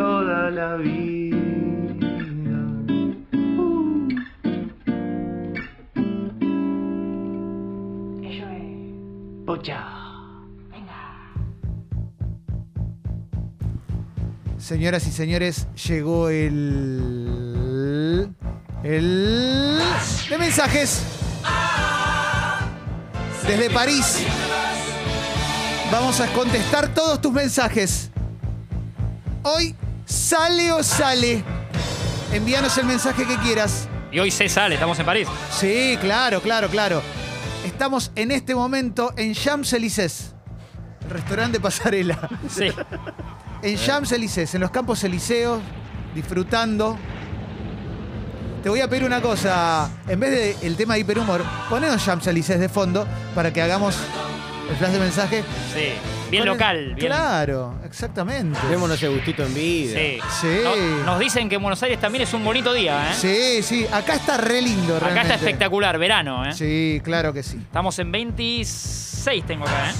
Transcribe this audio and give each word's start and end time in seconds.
toda 0.00 0.50
la 0.50 0.76
vida. 0.76 1.36
Uh. 3.36 4.08
Pucha. 9.44 9.84
Señoras 14.56 15.06
y 15.06 15.12
señores, 15.12 15.66
llegó 15.86 16.30
el. 16.30 18.30
El. 18.82 19.78
de 20.30 20.38
mensajes. 20.38 21.02
Desde 23.46 23.68
París. 23.68 24.24
Vamos 25.92 26.18
a 26.20 26.26
contestar 26.28 26.94
todos 26.94 27.20
tus 27.20 27.32
mensajes. 27.32 28.10
Hoy, 29.42 29.74
sale 30.10 30.72
o 30.72 30.82
sale. 30.82 31.44
Envíanos 32.32 32.76
el 32.78 32.86
mensaje 32.86 33.26
que 33.26 33.36
quieras. 33.38 33.88
Y 34.12 34.18
hoy 34.18 34.30
se 34.30 34.48
sale, 34.48 34.74
estamos 34.74 34.98
en 34.98 35.06
París. 35.06 35.28
Sí, 35.52 35.96
claro, 36.00 36.40
claro, 36.40 36.68
claro. 36.68 37.02
Estamos 37.64 38.10
en 38.16 38.32
este 38.32 38.54
momento 38.54 39.12
en 39.16 39.34
Champs-Élysées, 39.34 40.32
el 41.04 41.10
restaurante 41.10 41.58
de 41.58 41.62
Pasarela. 41.62 42.28
Sí. 42.48 42.68
En 43.62 43.76
Champs-Élysées, 43.76 44.54
en 44.54 44.62
los 44.62 44.70
campos 44.70 45.04
elíseos, 45.04 45.60
disfrutando. 46.14 46.98
Te 48.62 48.68
voy 48.68 48.80
a 48.80 48.88
pedir 48.88 49.04
una 49.04 49.20
cosa. 49.20 49.90
En 50.08 50.18
vez 50.18 50.60
del 50.60 50.76
tema 50.76 50.94
de 50.94 51.00
hiperhumor, 51.00 51.44
ponenos 51.68 52.04
Champs-Élysées 52.04 52.58
de 52.58 52.68
fondo 52.68 53.06
para 53.34 53.52
que 53.52 53.62
hagamos 53.62 53.96
el 54.68 54.76
flash 54.76 54.92
de 54.92 54.98
mensaje. 54.98 55.44
Sí. 55.72 56.19
Bien 56.30 56.44
local. 56.46 56.94
Bien. 56.94 57.06
Claro, 57.08 57.74
exactamente. 57.84 58.58
Démonos 58.68 58.96
ese 58.96 59.08
gustito 59.08 59.44
en 59.44 59.54
vida. 59.54 59.98
Sí. 59.98 60.18
Sí. 60.40 60.60
No- 60.64 61.04
nos 61.04 61.18
dicen 61.18 61.48
que 61.48 61.56
en 61.56 61.62
Buenos 61.62 61.82
Aires 61.82 61.98
también 62.00 62.22
es 62.22 62.32
un 62.34 62.44
bonito 62.44 62.72
día, 62.72 63.10
¿eh? 63.10 63.14
Sí, 63.14 63.62
sí. 63.62 63.86
Acá 63.92 64.14
está 64.14 64.36
re 64.36 64.62
lindo, 64.62 64.96
Acá 64.96 65.06
realmente. 65.06 65.34
está 65.34 65.44
espectacular, 65.46 65.98
verano, 65.98 66.46
¿eh? 66.46 66.52
Sí, 66.52 67.00
claro 67.04 67.32
que 67.32 67.42
sí. 67.42 67.56
Estamos 67.56 67.98
en 67.98 68.12
26, 68.12 69.44
tengo 69.46 69.64
acá, 69.64 69.90
¿eh? 69.90 69.94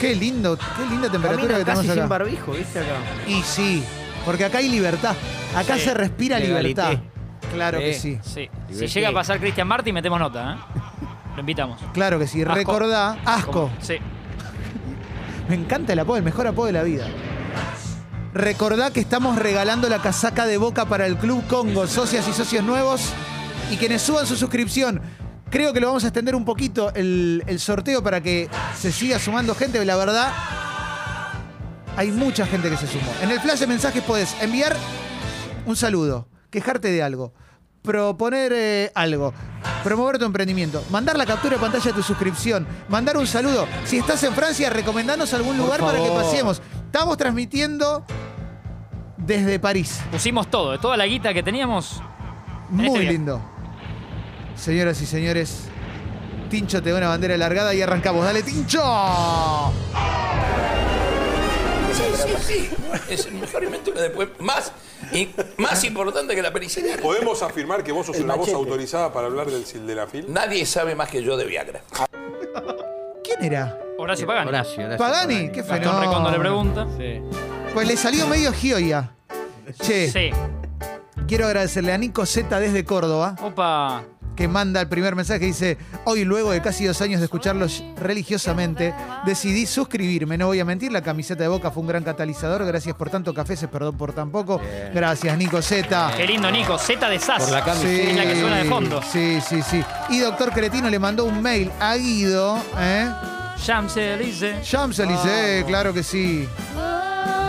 Qué 0.00 0.14
lindo, 0.16 0.56
qué 0.58 0.86
linda 0.88 1.08
temperatura 1.10 1.48
Camina 1.48 1.58
que 1.58 1.64
casi 1.64 1.76
tenemos 1.82 1.94
sin 1.94 2.02
acá. 2.02 2.08
barbijo, 2.08 2.52
¿viste 2.52 2.78
acá? 2.80 2.96
Y 3.28 3.42
sí, 3.42 3.84
porque 4.24 4.44
acá 4.44 4.58
hay 4.58 4.68
libertad. 4.68 5.14
Acá 5.56 5.74
Sí. 5.76 5.84
se 5.84 5.94
respira 5.94 6.38
Legalité. 6.38 6.82
libertad. 6.82 7.08
Claro 7.52 7.78
que 7.78 7.94
Sí. 7.94 8.18
Si 8.24 8.86
llega 8.86 9.10
a 9.10 9.12
pasar 9.12 9.38
Cristian 9.38 9.68
Martin, 9.68 9.94
metemos 9.94 10.18
nota, 10.18 10.54
¿eh? 10.54 10.56
Lo 11.34 11.40
invitamos. 11.40 11.80
Claro 11.94 12.18
que 12.18 12.26
sí. 12.26 12.42
Asco. 12.42 12.54
Recordá, 12.54 13.16
asco. 13.24 13.52
¿Cómo? 13.52 13.70
Sí. 13.80 13.94
Me 15.48 15.54
encanta 15.54 15.92
el 15.92 15.98
apodo, 15.98 16.16
el 16.16 16.22
mejor 16.22 16.46
apodo 16.46 16.66
de 16.66 16.72
la 16.72 16.82
vida. 16.82 17.06
Recordá 18.34 18.90
que 18.92 19.00
estamos 19.00 19.38
regalando 19.38 19.88
la 19.88 20.00
casaca 20.00 20.46
de 20.46 20.56
Boca 20.56 20.86
para 20.86 21.06
el 21.06 21.16
Club 21.16 21.46
Congo, 21.48 21.86
socias 21.86 22.26
y 22.28 22.32
socios 22.32 22.64
nuevos 22.64 23.12
y 23.70 23.76
quienes 23.76 24.02
suban 24.02 24.26
su 24.26 24.36
suscripción. 24.36 25.02
Creo 25.50 25.74
que 25.74 25.80
lo 25.80 25.88
vamos 25.88 26.04
a 26.04 26.06
extender 26.06 26.34
un 26.34 26.46
poquito 26.46 26.94
el, 26.94 27.44
el 27.46 27.60
sorteo 27.60 28.02
para 28.02 28.22
que 28.22 28.48
se 28.78 28.90
siga 28.90 29.18
sumando 29.18 29.54
gente. 29.54 29.84
La 29.84 29.96
verdad, 29.96 30.32
hay 31.96 32.10
mucha 32.10 32.46
gente 32.46 32.70
que 32.70 32.76
se 32.78 32.86
sumó. 32.86 33.12
En 33.22 33.30
el 33.30 33.40
flash 33.40 33.60
de 33.60 33.66
mensajes 33.66 34.02
puedes 34.02 34.34
enviar 34.40 34.74
un 35.66 35.76
saludo, 35.76 36.28
quejarte 36.50 36.90
de 36.90 37.02
algo, 37.02 37.34
proponer 37.82 38.52
eh, 38.54 38.92
algo, 38.94 39.34
promover 39.82 40.18
tu 40.18 40.24
emprendimiento, 40.24 40.84
mandar 40.90 41.16
la 41.18 41.26
captura 41.26 41.56
de 41.56 41.60
pantalla 41.60 41.84
de 41.84 41.92
tu 41.92 42.02
suscripción, 42.02 42.66
mandar 42.88 43.16
un 43.16 43.26
saludo. 43.26 43.66
Si 43.84 43.98
estás 43.98 44.22
en 44.22 44.32
Francia, 44.34 44.70
recomendanos 44.70 45.34
algún 45.34 45.58
lugar 45.58 45.80
para 45.80 45.98
que 45.98 46.06
favor. 46.06 46.22
pasemos. 46.22 46.62
Estamos 46.86 47.16
transmitiendo 47.16 48.04
desde 49.16 49.58
París. 49.58 50.00
Pusimos 50.10 50.48
todo, 50.50 50.78
toda 50.78 50.96
la 50.96 51.06
guita 51.06 51.34
que 51.34 51.42
teníamos. 51.42 52.00
Muy 52.70 52.86
este 52.86 52.98
viaje. 53.00 53.12
lindo. 53.14 53.42
Señoras 54.56 55.00
y 55.00 55.06
señores, 55.06 55.64
Tincho 56.50 56.82
te 56.82 56.90
da 56.90 56.98
una 56.98 57.08
bandera 57.08 57.34
alargada 57.34 57.74
y 57.74 57.82
arrancamos. 57.82 58.24
¡Dale, 58.24 58.42
Tincho! 58.42 58.80
Sí, 61.92 62.02
sí, 62.16 62.34
sí. 62.40 62.70
Es 63.08 63.26
el 63.26 63.34
mejor 63.34 63.64
invento 63.64 63.92
después. 63.92 64.28
Más, 64.38 64.72
y, 65.12 65.28
más 65.58 65.82
importante 65.84 66.34
que 66.34 66.42
la 66.42 66.52
pericia. 66.52 66.82
¿Podemos 67.02 67.42
afirmar 67.42 67.84
que 67.84 67.92
vos 67.92 68.06
sos 68.06 68.16
El 68.16 68.24
una 68.24 68.34
voz 68.34 68.52
autorizada 68.52 69.12
para 69.12 69.26
hablar 69.26 69.50
del 69.50 69.64
sildenafil? 69.64 70.32
Nadie 70.32 70.64
sabe 70.66 70.94
más 70.94 71.08
que 71.08 71.22
yo 71.22 71.36
de 71.36 71.44
Viagra. 71.44 71.82
¿Quién 73.24 73.44
era? 73.44 73.78
Horacio 73.98 74.26
Pagani. 74.26 74.48
Horacio, 74.48 74.84
Horacio 74.84 74.98
Pagani, 74.98 75.52
qué 75.52 75.62
Gastón. 75.62 76.00
Recondo 76.00 76.30
le 76.30 76.38
pregunta. 76.38 76.86
Sí. 76.98 77.20
Pues 77.74 77.86
le 77.86 77.96
salió 77.96 78.26
medio 78.26 78.52
Gioia. 78.52 79.12
Che, 79.80 80.10
Sí. 80.10 80.30
quiero 81.28 81.46
agradecerle 81.46 81.92
a 81.92 81.98
Nico 81.98 82.26
Z 82.26 82.58
desde 82.60 82.84
Córdoba, 82.84 83.36
Opa. 83.42 84.02
Que 84.36 84.48
manda 84.48 84.80
el 84.80 84.88
primer 84.88 85.14
mensaje 85.14 85.40
que 85.40 85.46
dice, 85.46 85.78
hoy 86.04 86.24
luego 86.24 86.50
de 86.52 86.62
casi 86.62 86.84
dos 86.84 87.00
años 87.00 87.20
de 87.20 87.24
escucharlos 87.24 87.84
religiosamente, 87.96 88.94
decidí 89.24 89.66
suscribirme. 89.66 90.38
No 90.38 90.46
voy 90.46 90.60
a 90.60 90.64
mentir, 90.64 90.92
la 90.92 91.02
camiseta 91.02 91.42
de 91.42 91.48
Boca 91.48 91.70
fue 91.70 91.82
un 91.82 91.88
gran 91.88 92.02
catalizador. 92.04 92.64
Gracias 92.64 92.94
por 92.96 93.10
tanto 93.10 93.34
cafés, 93.34 93.66
perdón 93.70 93.96
por 93.96 94.12
tan 94.12 94.30
poco. 94.30 94.60
Gracias, 94.94 95.36
Nico 95.36 95.60
Z. 95.62 96.12
Qué 96.16 96.26
lindo, 96.26 96.50
Nico. 96.50 96.78
Z 96.78 97.08
de 97.08 97.18
SAS. 97.18 97.44
Por 97.44 97.52
la 97.52 97.64
camiseta. 97.64 98.10
Es 98.10 98.16
la 98.16 98.24
que 98.24 98.40
suena 98.40 98.56
de 98.56 98.64
fondo. 98.64 99.00
Sí, 99.02 99.38
sí, 99.46 99.62
sí. 99.62 99.82
Y 100.10 100.20
Doctor 100.20 100.52
Cretino 100.52 100.88
le 100.90 100.98
mandó 100.98 101.24
un 101.24 101.42
mail 101.42 101.70
a 101.80 101.96
Guido, 101.96 102.58
¿eh? 102.78 103.10
Champs-Élysées. 103.64 104.62
Champs-Élysées, 104.62 105.64
claro 105.66 105.92
que 105.92 106.02
sí. 106.02 106.48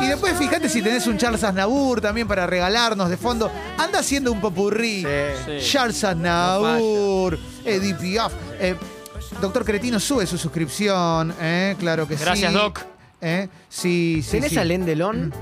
Y 0.02 0.08
después 0.08 0.38
fíjate 0.38 0.68
si 0.70 0.82
tenés 0.82 1.08
un 1.08 1.18
Charles 1.18 1.44
Aznavour 1.44 2.02
también 2.02 2.28
para 2.28 2.46
regalarnos 2.46 3.10
de 3.10 3.18
fondo. 3.18 3.52
Anda 3.78 4.00
haciendo 4.00 4.32
un 4.32 4.42
popurrí. 4.42 5.06
Sí. 5.46 5.72
Charles 5.72 6.04
Aznavour, 6.04 7.38
Edith 7.66 7.98
Piaf. 7.98 8.34
Eh, 8.60 8.76
Doctor 9.42 9.66
Cretino 9.66 10.00
sube 10.00 10.26
su 10.26 10.38
suscripción, 10.38 11.34
¿eh? 11.40 11.76
Claro 11.80 12.08
que 12.08 12.18
sí. 12.18 12.24
Gracias, 12.24 12.54
Doc. 12.54 12.82
¿Eh? 13.22 13.48
Sí, 13.70 14.22
sí, 14.24 14.32
¿Tenés 14.32 14.52
sí. 14.52 14.58
a 14.58 14.64
Len 14.66 14.86
Delon 14.86 15.34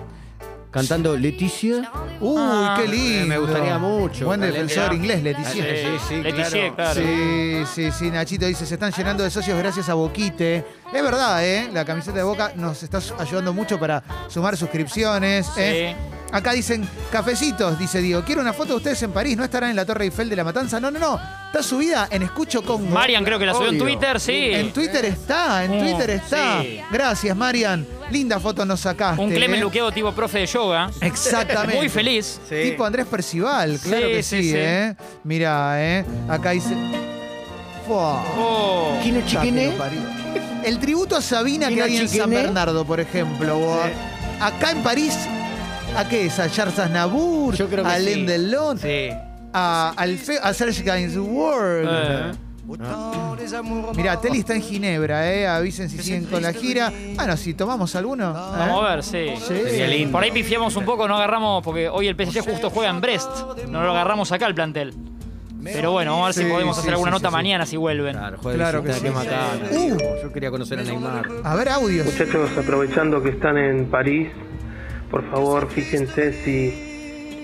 cantando 0.72 1.16
Leticia? 1.18 1.92
Uy, 2.20 2.36
Ah, 2.40 2.78
qué 2.80 2.88
lindo. 2.88 3.28
me 3.28 3.38
gustaría 3.38 3.78
mucho. 3.78 4.26
Buen 4.26 4.40
defensor 4.42 4.94
inglés, 4.94 5.22
Leticia. 5.22 5.64
Sí, 5.64 5.98
sí, 6.08 6.16
Leticia, 6.22 6.74
claro. 6.74 6.76
claro. 6.76 7.02
Sí, 7.02 7.64
sí, 7.74 7.92
sí, 7.92 8.10
Nachito 8.12 8.46
dice, 8.46 8.66
se 8.66 8.76
están 8.76 8.92
llenando 8.92 9.24
de 9.24 9.30
socios 9.30 9.58
gracias 9.58 9.90
a 9.90 9.94
Boquite. 9.94 10.66
Es 10.94 11.04
verdad, 11.04 11.46
¿eh? 11.46 11.70
La 11.74 11.86
camiseta 11.86 12.18
de 12.18 12.24
Boca 12.24 12.54
nos 12.56 12.82
está 12.84 13.00
ayudando 13.20 13.54
mucho 13.54 13.80
para 13.80 14.04
sumar 14.30 14.56
suscripciones. 14.58 15.48
¿eh? 15.58 15.96
Acá 16.32 16.54
dicen, 16.54 16.88
cafecitos, 17.12 17.78
dice 17.78 18.02
Diego. 18.02 18.24
Quiero 18.26 18.42
una 18.42 18.54
foto 18.54 18.70
de 18.70 18.78
ustedes 18.78 19.04
en 19.04 19.12
París. 19.12 19.36
¿No 19.38 19.44
estarán 19.44 19.70
en 19.72 19.76
la 19.76 19.86
Torre 19.86 20.06
Eiffel 20.06 20.30
de 20.30 20.36
la 20.38 20.44
Matanza? 20.46 20.80
No, 20.80 20.90
no, 20.90 21.00
no. 21.00 21.20
Está 21.52 21.64
subida 21.64 22.08
en 22.10 22.24
Escucho 22.24 22.62
Congo. 22.64 22.90
Marian 22.90 23.26
creo 23.26 23.38
que 23.38 23.46
la 23.46 23.54
subió 23.54 23.68
en 23.70 23.76
Obvio. 23.82 23.84
Twitter, 23.98 24.20
sí. 24.22 24.52
En 24.54 24.72
Twitter 24.72 25.04
está, 25.04 25.66
en 25.66 25.72
Oh, 25.74 25.80
Twitter 25.84 26.10
está. 26.12 26.62
sí. 26.62 26.80
Gracias, 26.90 27.36
Marian. 27.36 27.86
Linda 28.10 28.40
foto 28.40 28.66
nos 28.66 28.80
sacaste. 28.80 29.22
Un 29.22 29.32
Clemen 29.32 29.58
¿eh? 29.60 29.62
luqueado 29.64 29.92
tipo 29.92 30.14
profe 30.14 30.40
de 30.40 30.46
yoga. 30.46 30.90
Exactamente. 31.02 31.76
Muy 31.76 31.90
feliz. 31.90 32.40
Sí. 32.48 32.56
Tipo 32.72 32.86
Andrés 32.86 33.06
Percival, 33.06 33.78
claro 33.84 34.06
Sí, 34.08 34.12
que 34.14 34.24
sí, 34.24 34.44
sí, 34.44 34.50
sí. 34.52 34.56
¿eh? 34.58 34.96
Mira, 35.26 35.74
¿eh? 35.84 36.06
Acá 36.30 36.52
dice. 36.52 36.74
Fua. 37.86 38.24
Oh. 38.38 38.98
¿Quién 39.04 39.18
es 39.18 39.24
Puta 39.24 39.42
que 39.42 39.48
chiquiné? 39.48 39.72
lo 39.72 39.78
parió. 39.78 40.00
El 40.64 40.80
tributo 40.80 41.18
a 41.18 41.22
Sabina 41.22 41.68
que 41.68 41.74
¿Quién 41.76 41.86
hay 41.86 41.98
en? 41.98 42.08
San 42.08 42.30
Bernardo, 42.30 42.86
por 42.86 43.02
ejemplo. 43.02 43.58
o 43.58 43.74
a- 43.74 44.48
Acá 44.48 44.72
en 44.72 44.82
París, 44.84 45.18
¿a 45.98 46.08
qué 46.08 46.28
es? 46.28 46.40
¿A 46.40 46.50
Charles 46.50 46.80
Aznavour? 46.80 47.56
Yo 47.56 47.68
creo 47.68 47.84
que 47.84 47.90
¿A 47.90 47.98
sí. 47.98 48.02
Alain 48.04 48.26
Delon? 48.26 48.80
Sí. 48.80 49.10
A, 49.54 49.94
al 49.98 50.18
fe- 50.18 50.40
a 50.42 50.54
Serge 50.54 50.84
Gainsbourg. 50.84 51.86
Eh. 51.88 52.32
Mirá, 53.96 54.20
Teli 54.22 54.40
está 54.40 54.56
en 54.56 54.62
Ginebra, 54.62 55.30
¿eh? 55.34 55.48
Avisen 55.48 55.90
si 55.90 55.98
siguen 55.98 56.26
con 56.26 56.42
la 56.42 56.54
gira. 56.54 56.92
Bueno, 57.16 57.36
si 57.36 57.54
tomamos 57.54 57.96
alguno. 57.96 58.32
¿eh? 58.32 58.34
Vamos 58.34 58.86
a 58.86 58.96
ver, 58.96 59.04
sí. 59.04 60.06
Por 60.12 60.24
ahí 60.24 60.32
pifiamos 60.32 60.76
un 60.76 60.86
poco, 60.86 61.08
no 61.08 61.16
agarramos, 61.18 61.64
porque 61.64 61.90
hoy 61.90 62.08
el 62.08 62.16
PSG 62.16 62.42
justo 62.50 62.70
juega 62.70 62.90
en 62.90 63.02
Brest. 63.02 63.30
No 63.68 63.84
lo 63.84 63.92
agarramos 63.92 64.32
acá 64.32 64.48
el 64.48 64.56
plantel. 64.56 64.94
Pero 65.64 65.92
bueno, 65.92 66.12
vamos 66.14 66.24
a 66.24 66.28
ver 66.30 66.34
Sí, 66.34 66.44
si 66.44 66.50
podemos 66.50 66.76
sí, 66.76 66.80
hacer 66.82 66.94
alguna 66.94 67.12
sí, 67.12 67.18
nota 67.18 67.30
mañana 67.30 67.66
si 67.68 67.78
vuelven. 67.78 68.18
Claro, 68.56 68.84
que 68.84 69.12
macana, 69.12 69.50
Uh. 69.72 69.98
Yo 70.24 70.32
quería 70.34 70.50
conocer 70.50 70.80
a 70.80 70.84
Neymar. 70.84 71.28
A 71.44 71.56
ver, 71.56 71.70
audios. 71.70 72.06
Muchachos, 72.06 72.50
aprovechando 72.58 73.22
que 73.22 73.30
están 73.30 73.58
en 73.58 73.86
París, 73.86 74.30
por 75.12 75.30
favor 75.30 75.70
fíjense 75.70 76.34
si, 76.44 76.91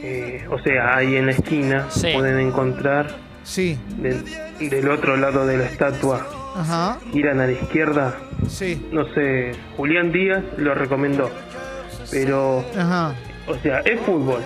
eh, 0.03 0.45
o 0.49 0.59
sea, 0.59 0.95
ahí 0.97 1.15
en 1.15 1.25
la 1.27 1.31
esquina 1.33 1.85
Sí. 1.89 2.09
pueden 2.13 2.39
encontrar 2.39 3.07
Sí, 3.43 3.77
del, 3.97 4.23
del 4.59 4.89
otro 4.89 5.15
lado 5.15 5.45
de 5.47 5.57
la 5.57 5.65
estatua, 5.65 6.27
ajá, 6.55 6.97
giran 7.13 7.39
a 7.39 7.45
la 7.45 7.53
izquierda, 7.53 8.13
sí, 8.49 8.85
no 8.91 9.05
sé, 9.13 9.53
Julián 9.77 10.11
Díaz 10.11 10.43
lo 10.57 10.73
recomendó, 10.75 11.31
pero, 12.11 12.65
ajá. 12.77 13.15
o 13.47 13.55
sea, 13.59 13.79
es 13.79 13.99
fútbol, 14.01 14.41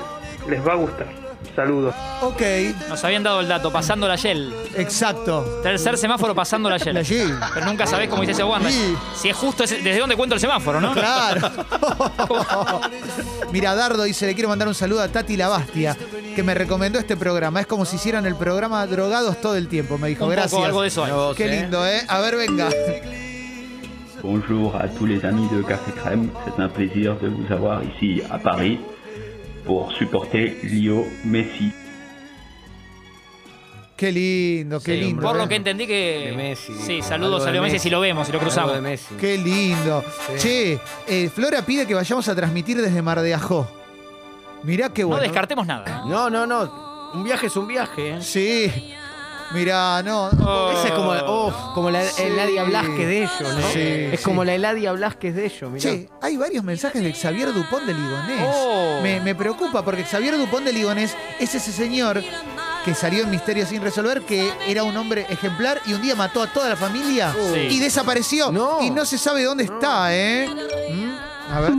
les 0.50 0.66
va 0.66 0.74
a 0.74 0.76
gustar. 0.76 1.08
Saludos. 1.56 1.94
Ok, 2.22 2.42
Nos 2.90 3.04
habían 3.04 3.24
dado 3.24 3.42
el 3.42 3.48
dato, 3.48 3.72
pasando 3.72 4.08
la 4.08 4.16
Shell. 4.16 4.54
exacto. 4.78 5.60
Tercer 5.62 5.98
semáforo 5.98 6.34
pasando 6.34 6.70
la 6.70 6.78
Shell. 6.78 6.94
La 6.96 7.02
Shell. 7.04 7.36
Pero 7.54 7.66
nunca 7.66 7.86
sabés 7.86 8.08
cómo 8.10 8.22
dice 8.22 8.32
ese 8.32 8.44
Wanda. 8.44 8.70
Sí. 8.70 8.96
Si 9.16 9.30
es 9.30 9.36
justo 9.36 9.64
ese- 9.66 9.82
desde 9.82 10.00
dónde 10.00 10.16
cuento 10.16 10.36
el 10.36 10.42
semáforo, 10.42 10.80
¿no? 10.80 10.94
Claro. 10.94 11.50
Mira, 13.52 13.76
Dardo 13.76 14.04
dice, 14.04 14.26
le 14.28 14.34
quiero 14.34 14.50
mandar 14.50 14.68
un 14.68 14.76
saludo 14.76 15.02
a 15.02 15.08
Tati 15.10 15.36
Labastia, 15.36 15.98
que 16.36 16.44
me 16.44 16.54
recomendó 16.54 17.00
este 17.00 17.18
programa. 17.18 17.60
Es 17.62 17.68
como 17.68 17.86
si 17.86 17.98
hicieran 17.98 18.26
el 18.26 18.36
programa 18.36 18.86
drogados 18.88 19.40
todo 19.42 19.56
el 19.56 19.68
tiempo, 19.68 19.98
me 19.98 20.08
dijo. 20.10 20.26
Un 20.26 20.32
Gracias. 20.32 20.52
poco 20.54 20.66
algo 20.66 20.82
de 20.84 20.88
eso 20.88 21.04
hay. 21.04 21.12
Vos, 21.12 21.36
Qué 21.36 21.46
¿eh? 21.46 21.62
lindo, 21.62 21.86
¿eh? 21.86 22.02
A 22.08 22.20
ver, 22.22 22.38
venga. 22.38 22.70
Bonjour 24.24 24.76
à 24.76 24.88
tous 24.88 25.08
les 25.08 25.24
amis 25.26 25.50
de 25.50 25.64
Café 25.64 25.92
Crème, 25.94 26.30
c'est 26.46 26.62
un 26.62 26.70
plaisir 26.70 27.16
de 27.20 27.28
vous 27.28 27.52
avoir 27.52 27.82
ici 27.84 28.22
à 28.30 28.38
Paris 28.38 28.80
pour 29.66 29.92
supporter 29.94 30.60
Lio 30.64 31.06
Messi. 31.24 31.74
Qué 33.96 34.12
lindo, 34.12 34.80
qué 34.80 34.96
Sí, 34.96 35.00
lindo. 35.02 35.22
Por 35.22 35.36
lo 35.36 35.48
que 35.48 35.56
entendí 35.56 35.86
que. 35.86 36.30
De 36.30 36.36
Messi. 36.36 36.74
Sí, 36.74 37.02
saludos 37.04 37.42
Algo 37.42 37.44
a 37.44 37.46
de 37.48 37.52
Leo 37.54 37.62
Messi 37.62 37.74
Messi. 37.76 37.84
si 37.84 37.90
lo 37.92 38.00
vemos, 38.00 38.26
si 38.26 38.34
lo 38.34 38.40
cruzamos. 38.40 38.74
De 38.74 38.82
Messi. 38.82 39.14
Qué 39.20 39.38
lindo. 39.38 40.04
Che, 40.38 40.80
eh, 41.08 41.30
Flora 41.34 41.62
pide 41.64 41.86
que 41.86 41.94
vayamos 41.94 42.28
a 42.28 42.34
transmitir 42.36 42.82
desde 42.82 43.02
Mar 43.04 43.22
de 43.22 43.34
Ajó. 43.34 43.70
Mirá 44.64 44.90
qué 44.90 45.04
No 45.04 45.10
bueno. 45.10 45.24
descartemos 45.24 45.68
nada. 45.68 46.04
No, 46.08 46.30
no, 46.30 46.48
no. 46.48 47.12
Un 47.14 47.24
viaje 47.24 47.48
es 47.48 47.56
un 47.56 47.68
viaje, 47.68 48.16
¿eh? 48.16 48.22
Sí. 48.22 48.72
Mirá, 49.54 50.02
no. 50.04 50.30
Oh. 50.44 50.72
Esa 50.72 50.88
es 50.88 50.94
como, 50.94 51.12
oh, 51.12 51.72
como 51.74 51.90
la 51.92 52.04
Sí. 52.06 52.24
Eladia 52.24 52.64
Blasquez 52.64 53.08
de 53.08 53.18
ellos, 53.24 53.42
¿no? 53.56 53.68
Sí, 53.74 53.80
es 54.14 54.20
sí. 54.20 54.24
como 54.26 54.44
la 54.44 54.54
Eladia 54.56 54.92
Blasquez 54.94 55.36
de 55.36 55.46
ellos, 55.46 55.70
mirá. 55.72 55.82
Che, 55.82 56.10
hay 56.22 56.38
varios 56.38 56.64
mensajes 56.64 57.02
de 57.04 57.14
Xavier 57.14 57.54
Dupont 57.54 57.84
de 57.86 57.94
Ligonés. 57.94 58.48
Oh. 58.48 59.00
Me, 59.04 59.20
me 59.20 59.36
preocupa 59.36 59.84
porque 59.84 60.04
Xavier 60.06 60.38
Dupont 60.38 60.66
de 60.66 60.74
Ligonés 60.74 61.16
es 61.40 61.54
ese 61.56 61.72
señor 61.72 62.24
que 62.86 62.96
salió 62.96 63.24
en 63.24 63.30
Misterio 63.30 63.66
sin 63.68 63.82
resolver, 63.82 64.22
que 64.24 64.52
era 64.68 64.84
un 64.84 64.96
hombre 64.98 65.26
ejemplar 65.30 65.80
y 65.86 65.94
un 65.94 66.02
día 66.02 66.16
mató 66.16 66.42
a 66.42 66.48
toda 66.48 66.68
la 66.70 66.76
familia 66.76 67.32
Sí. 67.54 67.60
y 67.72 67.80
desapareció. 67.80 68.52
No. 68.52 68.82
Y 68.82 68.90
no 68.90 69.06
se 69.06 69.18
sabe 69.18 69.44
dónde 69.44 69.66
está, 69.66 70.16
¿eh? 70.16 70.50
¿Mm? 70.92 71.54
A 71.54 71.60
ver. 71.60 71.72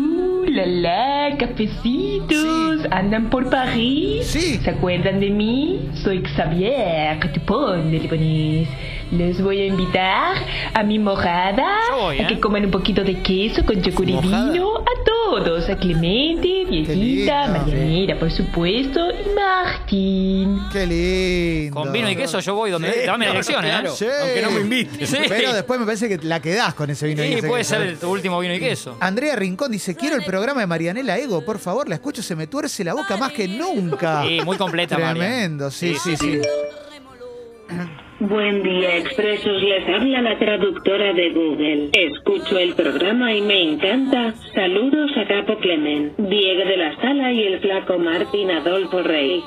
La 0.53 0.67
la, 0.67 1.37
cafecitos. 1.39 2.83
Sí. 2.83 2.89
¿Andan 2.91 3.31
por 3.31 3.49
París? 3.49 4.27
Sí. 4.27 4.59
¿Se 4.63 4.69
acuerdan 4.69 5.19
de 5.19 5.31
mí? 5.31 5.81
Soy 5.95 6.23
Xavier 6.23 7.19
Dupont 7.33 7.85
de 7.85 7.99
Ligonés. 7.99 8.69
Les 9.13 9.43
voy 9.43 9.61
a 9.61 9.67
invitar 9.67 10.37
a 10.75 10.83
mi 10.83 10.99
mojada. 10.99 11.79
Voy, 11.99 12.19
¿eh? 12.19 12.25
A 12.25 12.27
que 12.27 12.39
coman 12.39 12.67
un 12.67 12.71
poquito 12.71 13.03
de 13.03 13.15
queso 13.23 13.65
con 13.65 13.81
yogur 13.81 14.11
y 14.11 14.17
vino. 14.19 14.77
A 14.77 15.02
todos. 15.43 15.69
A 15.69 15.77
Clemente, 15.77 16.65
Viejita. 16.69 17.49
Marianera, 17.49 18.19
por 18.19 18.31
supuesto. 18.31 19.01
Y 19.11 19.35
Martín. 19.35 20.61
Qué 20.73 20.87
lindo. 20.87 21.75
Con 21.81 21.93
vino 21.93 22.11
y 22.11 22.17
queso 22.17 22.41
yo 22.41 22.55
voy 22.55 22.71
donde. 22.71 22.93
Sí, 22.93 23.01
Dame 23.07 23.25
la 23.27 23.31
dirección, 23.33 23.65
¿eh? 23.65 23.69
claro. 23.69 23.95
Sí. 23.95 24.07
Aunque 24.21 24.43
no 24.43 24.51
me 24.51 24.61
invites. 24.61 25.09
Sí. 25.09 25.17
Pero 25.29 25.53
después 25.53 25.79
me 25.81 25.87
parece 25.87 26.09
que 26.09 26.19
la 26.27 26.41
quedás 26.41 26.75
con 26.75 26.91
ese 26.91 27.07
vino. 27.07 27.23
y 27.25 27.29
Sí, 27.29 27.33
ese 27.35 27.49
puede 27.49 27.61
queso, 27.63 27.75
ser 27.77 27.83
el- 27.87 27.99
tu 27.99 28.11
último 28.11 28.39
vino 28.41 28.55
y 28.55 28.59
queso. 28.61 28.97
Andrea 29.01 29.37
Rincón 29.37 29.73
dice, 29.73 29.95
quiero 29.97 30.17
el 30.17 30.25
programa 30.25 30.61
de 30.61 30.67
Marianela 30.67 31.19
Ego, 31.19 31.45
por 31.45 31.59
favor, 31.59 31.89
la 31.89 31.95
escucho, 31.97 32.23
se 32.23 32.37
me 32.37 32.47
tuerce 32.47 32.85
la 32.85 32.95
boca 32.95 33.17
más 33.17 33.33
que 33.33 33.49
nunca. 33.49 34.25
Sí, 34.27 34.41
muy 34.45 34.57
completa. 34.57 34.97
Tremendo, 34.97 35.71
sí, 35.71 35.97
sí, 36.03 36.17
sí. 36.17 36.41
Buen 38.29 38.63
día, 38.63 38.99
expresos. 38.99 39.61
Les 39.63 39.89
habla 39.89 40.23
la 40.23 40.39
traductora 40.39 41.13
de 41.13 41.31
Google. 41.31 41.91
Escucho 41.93 42.57
el 42.57 42.73
programa 42.77 43.35
y 43.35 43.41
me 43.41 43.63
encanta. 43.73 44.33
Saludos 44.55 45.11
a 45.17 45.27
Capo 45.27 45.59
Clement, 45.59 46.17
Diego 46.19 46.65
de 46.65 46.77
la 46.77 46.95
Sala 47.01 47.33
y 47.33 47.43
el 47.43 47.59
flaco 47.61 47.99
Martín 47.99 48.49
Adolfo 48.53 49.03
Rey. 49.03 49.43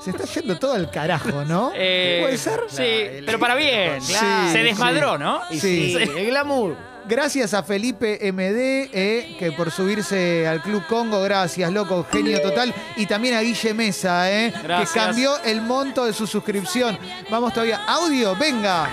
Se 0.00 0.10
está 0.10 0.24
yendo 0.24 0.58
todo 0.58 0.74
al 0.74 0.90
carajo, 0.90 1.44
¿no? 1.44 1.70
Eh, 1.76 2.18
¿Puede 2.22 2.38
ser? 2.38 2.58
Sí, 2.66 3.22
pero 3.24 3.38
para 3.38 3.54
bien. 3.54 3.98
Claro. 4.04 4.50
Se 4.52 4.62
desmadró, 4.64 5.12
sí. 5.12 5.18
¿no? 5.20 5.40
Y 5.50 5.58
Sí. 5.60 5.94
sí, 5.96 6.02
el 6.18 6.26
glamour. 6.26 6.74
Gracias 7.08 7.54
a 7.54 7.62
Felipe 7.62 8.18
MD, 8.32 8.90
eh, 8.92 9.36
que 9.38 9.50
por 9.52 9.70
subirse 9.70 10.46
al 10.46 10.60
Club 10.60 10.84
Congo, 10.86 11.22
gracias, 11.22 11.72
loco, 11.72 12.06
genio 12.12 12.40
total. 12.42 12.74
Y 12.96 13.06
también 13.06 13.34
a 13.34 13.40
Guille 13.40 13.72
Mesa, 13.72 14.30
eh, 14.30 14.52
que 14.52 14.84
cambió 14.92 15.42
el 15.42 15.62
monto 15.62 16.04
de 16.04 16.12
su 16.12 16.26
suscripción. 16.26 16.98
Vamos 17.30 17.54
todavía. 17.54 17.80
Audio, 17.86 18.36
venga. 18.36 18.88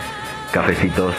Cafecitos. 0.54 1.14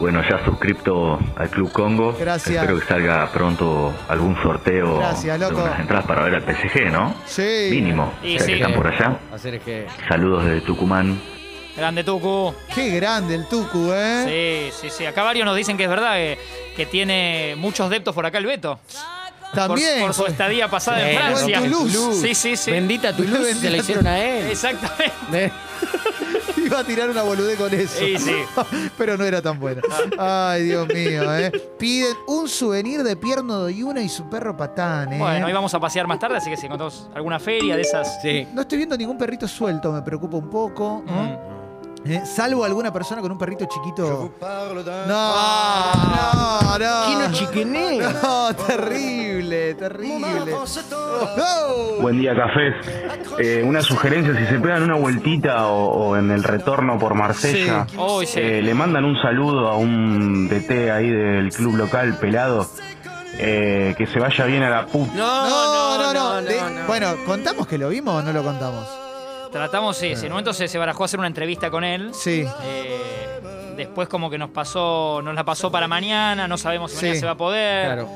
Bueno, 0.00 0.22
ya 0.28 0.42
suscripto 0.44 1.18
al 1.36 1.50
Club 1.50 1.72
Congo. 1.72 2.16
Gracias. 2.18 2.62
Espero 2.62 2.78
que 2.80 2.86
salga 2.86 3.30
pronto 3.32 3.92
algún 4.08 4.40
sorteo 4.42 4.98
Gracias, 4.98 5.38
loco. 5.38 5.56
de 5.56 5.62
unas 5.62 5.80
entradas 5.80 6.06
para 6.06 6.22
ver 6.22 6.36
al 6.36 6.42
PSG, 6.42 6.90
¿no? 6.90 7.14
Sí. 7.26 7.68
Mínimo. 7.70 8.14
Y 8.22 8.34
ya 8.38 8.40
sí. 8.40 8.46
que 8.46 8.54
están 8.54 8.74
por 8.74 8.86
allá. 8.86 9.18
Hacer 9.32 9.60
que. 9.60 9.86
Saludos 10.08 10.44
desde 10.46 10.60
Tucumán. 10.62 11.20
Grande 11.78 12.02
Tucu. 12.02 12.52
Qué 12.74 12.90
grande 12.90 13.36
el 13.36 13.46
Tucu, 13.46 13.92
¿eh? 13.92 14.70
Sí, 14.72 14.88
sí, 14.88 14.94
sí. 14.98 15.06
Acá 15.06 15.22
varios 15.22 15.46
nos 15.46 15.54
dicen 15.56 15.76
que 15.76 15.84
es 15.84 15.88
verdad 15.88 16.14
que, 16.14 16.36
que 16.76 16.86
tiene 16.86 17.54
muchos 17.56 17.88
deptos 17.88 18.14
por 18.14 18.26
acá 18.26 18.38
el 18.38 18.46
Beto. 18.46 18.80
También. 19.54 20.00
Por, 20.00 20.08
por 20.08 20.14
su 20.14 20.26
estadía 20.26 20.68
pasada 20.68 21.08
en 21.08 21.16
Francia. 21.16 21.58
en 21.58 21.70
Toulouse. 21.70 22.20
Sí, 22.20 22.34
sí, 22.34 22.56
sí. 22.56 22.70
Bendita 22.72 23.14
tu 23.14 23.22
luz, 23.22 23.46
se 23.60 23.70
la 23.70 23.76
hicieron 23.76 24.06
a 24.08 24.18
él. 24.18 24.50
Exactamente. 24.50 25.44
¿Eh? 25.44 25.52
Iba 26.56 26.80
a 26.80 26.84
tirar 26.84 27.08
una 27.08 27.22
boludez 27.22 27.56
con 27.56 27.72
eso. 27.72 27.96
Sí, 27.96 28.18
sí. 28.18 28.34
Pero 28.98 29.16
no 29.16 29.24
era 29.24 29.40
tan 29.40 29.60
buena. 29.60 29.80
Ay, 30.18 30.64
Dios 30.64 30.88
mío, 30.88 31.32
¿eh? 31.38 31.50
Piden 31.78 32.14
un 32.26 32.48
souvenir 32.48 33.04
de 33.04 33.14
Pierno 33.14 33.54
Doyuna 33.54 34.02
y 34.02 34.08
su 34.08 34.28
perro 34.28 34.56
Patán, 34.56 35.12
¿eh? 35.12 35.18
Bueno, 35.18 35.46
hoy 35.46 35.52
vamos 35.52 35.72
a 35.74 35.78
pasear 35.80 36.08
más 36.08 36.18
tarde, 36.18 36.38
así 36.38 36.50
que 36.50 36.56
si 36.56 36.66
encontramos 36.66 37.08
alguna 37.14 37.38
feria 37.38 37.76
de 37.76 37.82
esas. 37.82 38.20
Sí. 38.20 38.48
No 38.52 38.62
estoy 38.62 38.78
viendo 38.78 38.96
ningún 38.98 39.16
perrito 39.16 39.46
suelto, 39.46 39.92
me 39.92 40.02
preocupa 40.02 40.36
un 40.36 40.50
poco. 40.50 41.04
¿no? 41.06 41.22
Mm. 41.22 41.57
Eh, 42.04 42.22
salvo 42.24 42.64
alguna 42.64 42.92
persona 42.92 43.20
con 43.20 43.32
un 43.32 43.38
perrito 43.38 43.66
chiquito. 43.66 44.32
No, 45.06 46.78
no, 46.78 46.78
no. 46.78 47.04
No, 48.22 48.54
terrible, 48.54 49.74
terrible. 49.74 50.20
No. 51.36 52.00
Buen 52.00 52.18
día, 52.20 52.34
cafés. 52.36 52.74
Eh, 53.38 53.62
una 53.66 53.82
sugerencia, 53.82 54.34
si 54.36 54.46
se 54.46 54.58
pegan 54.60 54.82
una 54.84 54.94
vueltita 54.94 55.66
o, 55.66 55.86
o 56.10 56.16
en 56.16 56.30
el 56.30 56.42
retorno 56.44 56.98
por 56.98 57.14
Marsella, 57.14 57.86
Sí. 57.88 57.96
Hoy 57.98 58.26
sí. 58.26 58.38
eh, 58.40 58.62
le 58.62 58.74
mandan 58.74 59.04
un 59.04 59.20
saludo 59.20 59.68
a 59.68 59.76
un 59.76 60.48
DT 60.48 60.90
ahí 60.90 61.10
del 61.10 61.50
club 61.52 61.76
local, 61.76 62.16
pelado, 62.18 62.66
eh, 63.34 63.94
que 63.98 64.06
se 64.06 64.18
vaya 64.20 64.44
bien 64.46 64.62
a 64.62 64.70
la 64.70 64.86
puta. 64.86 65.12
No, 65.14 65.98
no, 65.98 66.14
no. 66.14 66.42
De- 66.42 66.60
Bueno, 66.86 67.14
¿contamos 67.26 67.66
que 67.66 67.76
lo 67.76 67.88
vimos 67.88 68.14
o 68.14 68.22
no 68.22 68.32
lo 68.32 68.42
contamos? 68.42 68.86
Tratamos, 69.50 69.96
sí, 69.96 70.08
en 70.12 70.22
un 70.24 70.28
momento 70.30 70.52
se, 70.52 70.68
se 70.68 70.78
barajó 70.78 71.04
hacer 71.04 71.18
una 71.18 71.28
entrevista 71.28 71.70
con 71.70 71.84
él. 71.84 72.10
Sí. 72.14 72.44
Eh, 72.64 73.40
después 73.76 74.08
como 74.08 74.28
que 74.30 74.38
nos 74.38 74.50
pasó, 74.50 75.20
nos 75.22 75.34
la 75.34 75.44
pasó 75.44 75.70
para 75.70 75.86
mañana, 75.88 76.46
no 76.48 76.58
sabemos 76.58 76.90
si 76.90 76.96
mañana 76.96 77.14
Sí. 77.14 77.20
se 77.20 77.26
va 77.26 77.32
a 77.32 77.36
poder. 77.36 77.86
Claro. 77.86 78.08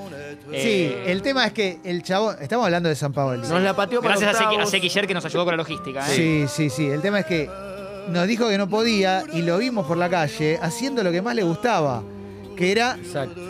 Sí, 0.51 0.59
Eh, 0.93 1.05
el 1.07 1.23
tema 1.23 1.47
es 1.47 1.53
que 1.53 1.79
el 1.85 2.03
chavo. 2.03 2.33
Estamos 2.33 2.65
hablando 2.67 2.89
de 2.89 2.97
San 2.97 3.13
Paolo. 3.13 3.43
Nos 3.47 3.63
la 3.63 3.75
pateó 3.75 4.01
para 4.03 4.17
Gracias 4.17 4.35
a 4.41 4.45
a 4.45 4.51
octavos. 4.51 4.73
Yer 4.73 5.07
que 5.07 5.15
nos 5.15 5.25
ayudó 5.25 5.45
con 5.45 5.53
la 5.53 5.57
logística. 5.59 6.01
¿eh? 6.13 6.15
Sí, 6.15 6.45
sí, 6.49 6.69
sí. 6.71 6.87
El 6.91 7.01
tema 7.01 7.21
es 7.21 7.27
que 7.27 7.49
nos 8.09 8.27
dijo 8.27 8.49
que 8.49 8.59
no 8.59 8.69
podía 8.69 9.23
y 9.33 9.43
lo 9.43 9.57
vimos 9.59 9.87
por 9.87 9.97
la 9.97 10.11
calle 10.11 10.59
haciendo 10.61 11.03
lo 11.05 11.13
que 11.13 11.23
más 11.23 11.35
le 11.37 11.45
gustaba, 11.45 12.03
que 12.57 12.73
era 12.73 12.97
Exacto. 13.01 13.41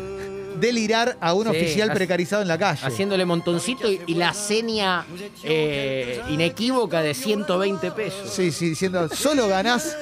Delirar 0.61 1.17
a 1.21 1.35
un 1.35 1.45
Sí, 1.45 1.51
oficial 1.51 1.93
precarizado 1.93 2.43
en 2.43 2.49
la 2.49 2.59
calle. 2.59 2.87
Haciéndole 2.87 3.25
montoncito 3.25 3.91
y, 3.91 4.01
y 4.07 4.15
la 4.15 4.33
seña 4.35 5.05
eh, 5.43 6.21
inequívoca 6.29 7.03
de 7.03 7.15
120 7.15 7.91
pesos. 7.93 8.31
Sí, 8.31 8.53
sí, 8.53 8.71
diciendo, 8.71 9.09
solo 9.09 9.49
ganás. 9.49 9.97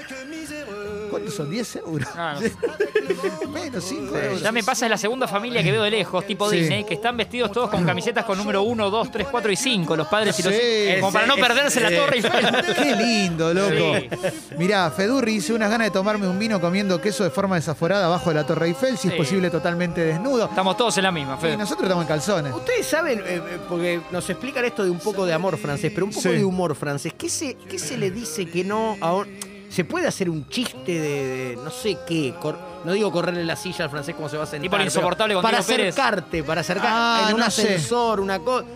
¿Cuántos 1.11 1.35
son? 1.35 1.51
¿10 1.51 1.79
euros? 1.87 2.09
Ah, 2.15 2.39
no 2.41 2.47
5 3.15 4.17
Eh, 4.17 4.25
euros. 4.27 4.43
Ya 4.43 4.53
me 4.53 4.63
pasa 4.63 4.87
en 4.87 4.91
la 4.91 4.99
segunda 4.99 5.27
familia 5.27 5.63
que 5.63 5.71
veo 5.73 5.83
de 5.83 5.91
lejos, 5.91 6.27
tipo 6.27 6.49
Sí. 6.51 6.59
Disney, 6.59 6.85
que 6.85 6.95
están 6.95 7.17
vestidos 7.17 7.53
todos 7.53 7.71
con 7.71 7.85
camisetas 7.85 8.25
con 8.25 8.37
número 8.39 8.63
1, 8.63 8.91
2, 8.91 9.11
3, 9.11 9.27
4 9.31 9.53
y 9.53 9.57
5, 9.57 9.97
los 9.97 10.07
padres 10.09 10.39
y 10.39 10.43
los 10.43 10.55
Sí. 10.55 10.61
hijos. 10.61 11.01
Como 11.01 11.13
para 11.13 11.27
no 11.27 11.37
perderse 11.37 11.81
la 11.81 11.91
Torre 11.91 12.17
Eiffel. 12.17 12.31
Qué 12.77 12.97
lindo, 12.97 13.53
loco. 13.55 13.99
Sí. 13.99 14.55
Mirá, 14.59 14.91
Fedurri 14.91 15.35
dice 15.35 15.53
unas 15.53 15.71
ganas 15.71 15.87
de 15.89 15.91
tomarme 15.91 16.27
un 16.29 16.39
vino 16.39 16.61
comiendo 16.61 17.01
queso 17.01 17.25
de 17.25 17.31
forma 17.31 17.57
desaforada 17.57 18.07
abajo 18.07 18.31
de 18.31 18.37
la 18.37 18.47
Torre 18.47 18.67
Eiffel, 18.69 18.97
si 18.99 19.09
es 19.09 19.15
Sí. 19.15 19.19
posible 19.19 19.51
totalmente 19.51 20.01
desnudo. 20.03 20.47
Estamos 20.47 20.77
todos 20.77 20.97
en 20.99 21.05
la 21.05 21.13
misma, 21.13 21.37
Y 21.39 21.43
Fede. 21.43 21.57
nosotros 21.57 21.85
estamos 21.85 22.05
en 22.05 22.09
calzones. 22.09 22.55
Ustedes 22.55 22.87
saben, 22.87 23.19
eh, 23.21 23.23
eh, 23.27 23.59
porque 23.69 24.01
nos 24.11 24.29
explican 24.31 24.65
esto 24.65 24.85
de 24.85 24.91
un 24.91 24.99
poco 24.99 25.27
de 25.27 25.33
amor 25.33 25.57
francés, 25.59 25.91
pero 25.95 26.07
un 26.07 26.13
poco 26.13 26.29
Sí. 26.29 26.37
de 26.37 26.45
humor 26.45 26.75
francés. 26.75 27.13
¿Qué 27.17 27.29
se, 27.29 27.55
qué 27.55 27.79
se 27.79 27.97
le 27.97 28.11
dice 28.11 28.47
que 28.47 28.65
no 28.65 28.97
a 29.01 29.15
un- 29.15 29.50
¿Se 29.71 29.85
puede 29.85 30.07
hacer 30.09 30.29
un 30.29 30.49
chiste 30.49 30.93
de, 30.93 31.01
de 31.01 31.57
no 31.63 31.71
sé 31.71 31.97
qué? 32.07 32.35
cor- 32.41 32.59
no 32.85 32.93
digo 32.93 33.11
correrle 33.13 33.45
la 33.45 33.55
silla 33.57 33.85
al 33.85 33.91
francés 33.91 34.15
como 34.17 34.29
se 34.29 34.37
va 34.37 34.43
a 34.43 34.47
sentar. 34.47 34.63
Tipo 34.63 34.83
insoportable 34.83 35.35
con 35.35 35.43
Para 35.43 35.63
Pérez. 35.63 35.97
acercarte, 35.97 36.43
para 36.43 36.63
acercar 36.63 36.89
Ah, 36.93 37.27
en 37.29 37.35
un 37.35 37.41
no 37.41 37.51
sé. 37.51 37.63
ascensor, 37.63 38.19
una 38.21 38.39
cosa. 38.41 38.67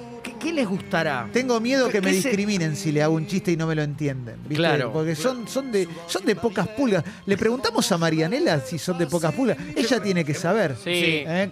¿Qué, 0.45 0.53
les 0.53 0.69
gustará? 0.69 1.29
Tengo 1.33 1.59
miedo 1.61 1.89
que 1.89 2.01
me 2.01 2.11
¿Qué 2.13 2.21
se- 2.21 2.29
discriminen 2.29 2.77
si 2.77 2.93
le 2.93 3.03
hago 3.03 3.15
un 3.15 3.27
chiste 3.27 3.51
y 3.53 3.57
no 3.57 3.67
me 3.67 3.75
lo 3.75 3.83
entienden. 3.83 4.37
¿viste? 4.43 4.57
Claro. 4.57 4.93
Porque 4.93 5.17
son, 5.17 5.49
son, 5.49 5.73
de, 5.73 5.89
son 6.07 6.25
de 6.25 6.37
pocas 6.37 6.69
pulgas. 6.69 7.03
Le 7.27 7.37
preguntamos 7.37 7.91
a 7.91 7.99
Marianela 7.99 8.61
si 8.61 8.79
son 8.79 8.99
de 8.99 9.07
pocas 9.07 9.33
pulgas. 9.33 9.57
Ella 9.75 10.01
tiene 10.03 10.25
que 10.25 10.35
saber. 10.35 10.77
Sí. 10.83 10.91
¿Eh? 11.27 11.51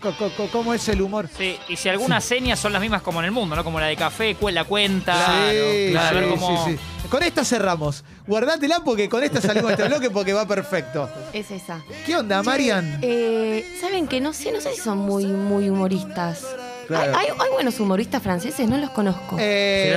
¿Cómo 0.53 0.75
es 0.75 0.89
el 0.89 1.01
humor? 1.03 1.29
Sí, 1.37 1.57
y 1.69 1.77
si 1.77 1.89
algunas 1.89 2.23
señas 2.25 2.61
son 2.61 2.73
las 2.73 2.81
mismas 2.83 3.03
como 3.03 3.19
en 3.21 3.25
el 3.27 3.33
mundo, 3.33 3.57
¿no? 3.57 3.65
Como 3.65 3.81
la 3.81 3.87
de 3.87 3.97
café, 3.97 4.37
la 4.53 4.65
cuenta. 4.65 5.15
Sí, 5.51 5.89
claro, 5.93 6.19
a 6.19 6.21
ver 6.21 6.25
sí, 6.25 6.31
cómo- 6.39 6.65
sí, 6.67 6.73
sí. 6.73 6.79
Con 7.09 7.23
esta 7.23 7.45
cerramos. 7.45 8.05
Guardátela 8.27 8.83
porque 8.85 9.09
con 9.09 9.23
esta 9.23 9.41
salimos 9.41 9.69
de 9.69 9.75
este 9.75 9.89
bloque 9.89 10.09
porque 10.11 10.33
va 10.33 10.47
perfecto. 10.47 11.09
Es 11.33 11.51
esa. 11.51 11.83
¿Qué 12.07 12.17
onda, 12.17 12.43
Marian? 12.43 12.99
Eh, 13.03 13.65
Saben 13.81 14.07
que 14.09 14.21
no 14.21 14.33
sé, 14.33 14.53
no 14.53 14.61
sé 14.61 14.73
si 14.75 14.81
son 14.81 14.99
muy, 14.99 15.27
muy 15.27 15.69
humoristas. 15.69 16.45
Claro. 16.93 17.17
Hay, 17.17 17.27
hay- 17.27 17.33
hay 17.39 17.51
buenos 17.53 17.79
humoristas 17.81 18.23
franceses, 18.23 18.69
no 18.69 18.77
los 18.79 18.91
conozco. 18.91 19.37
Eh. 19.39 19.95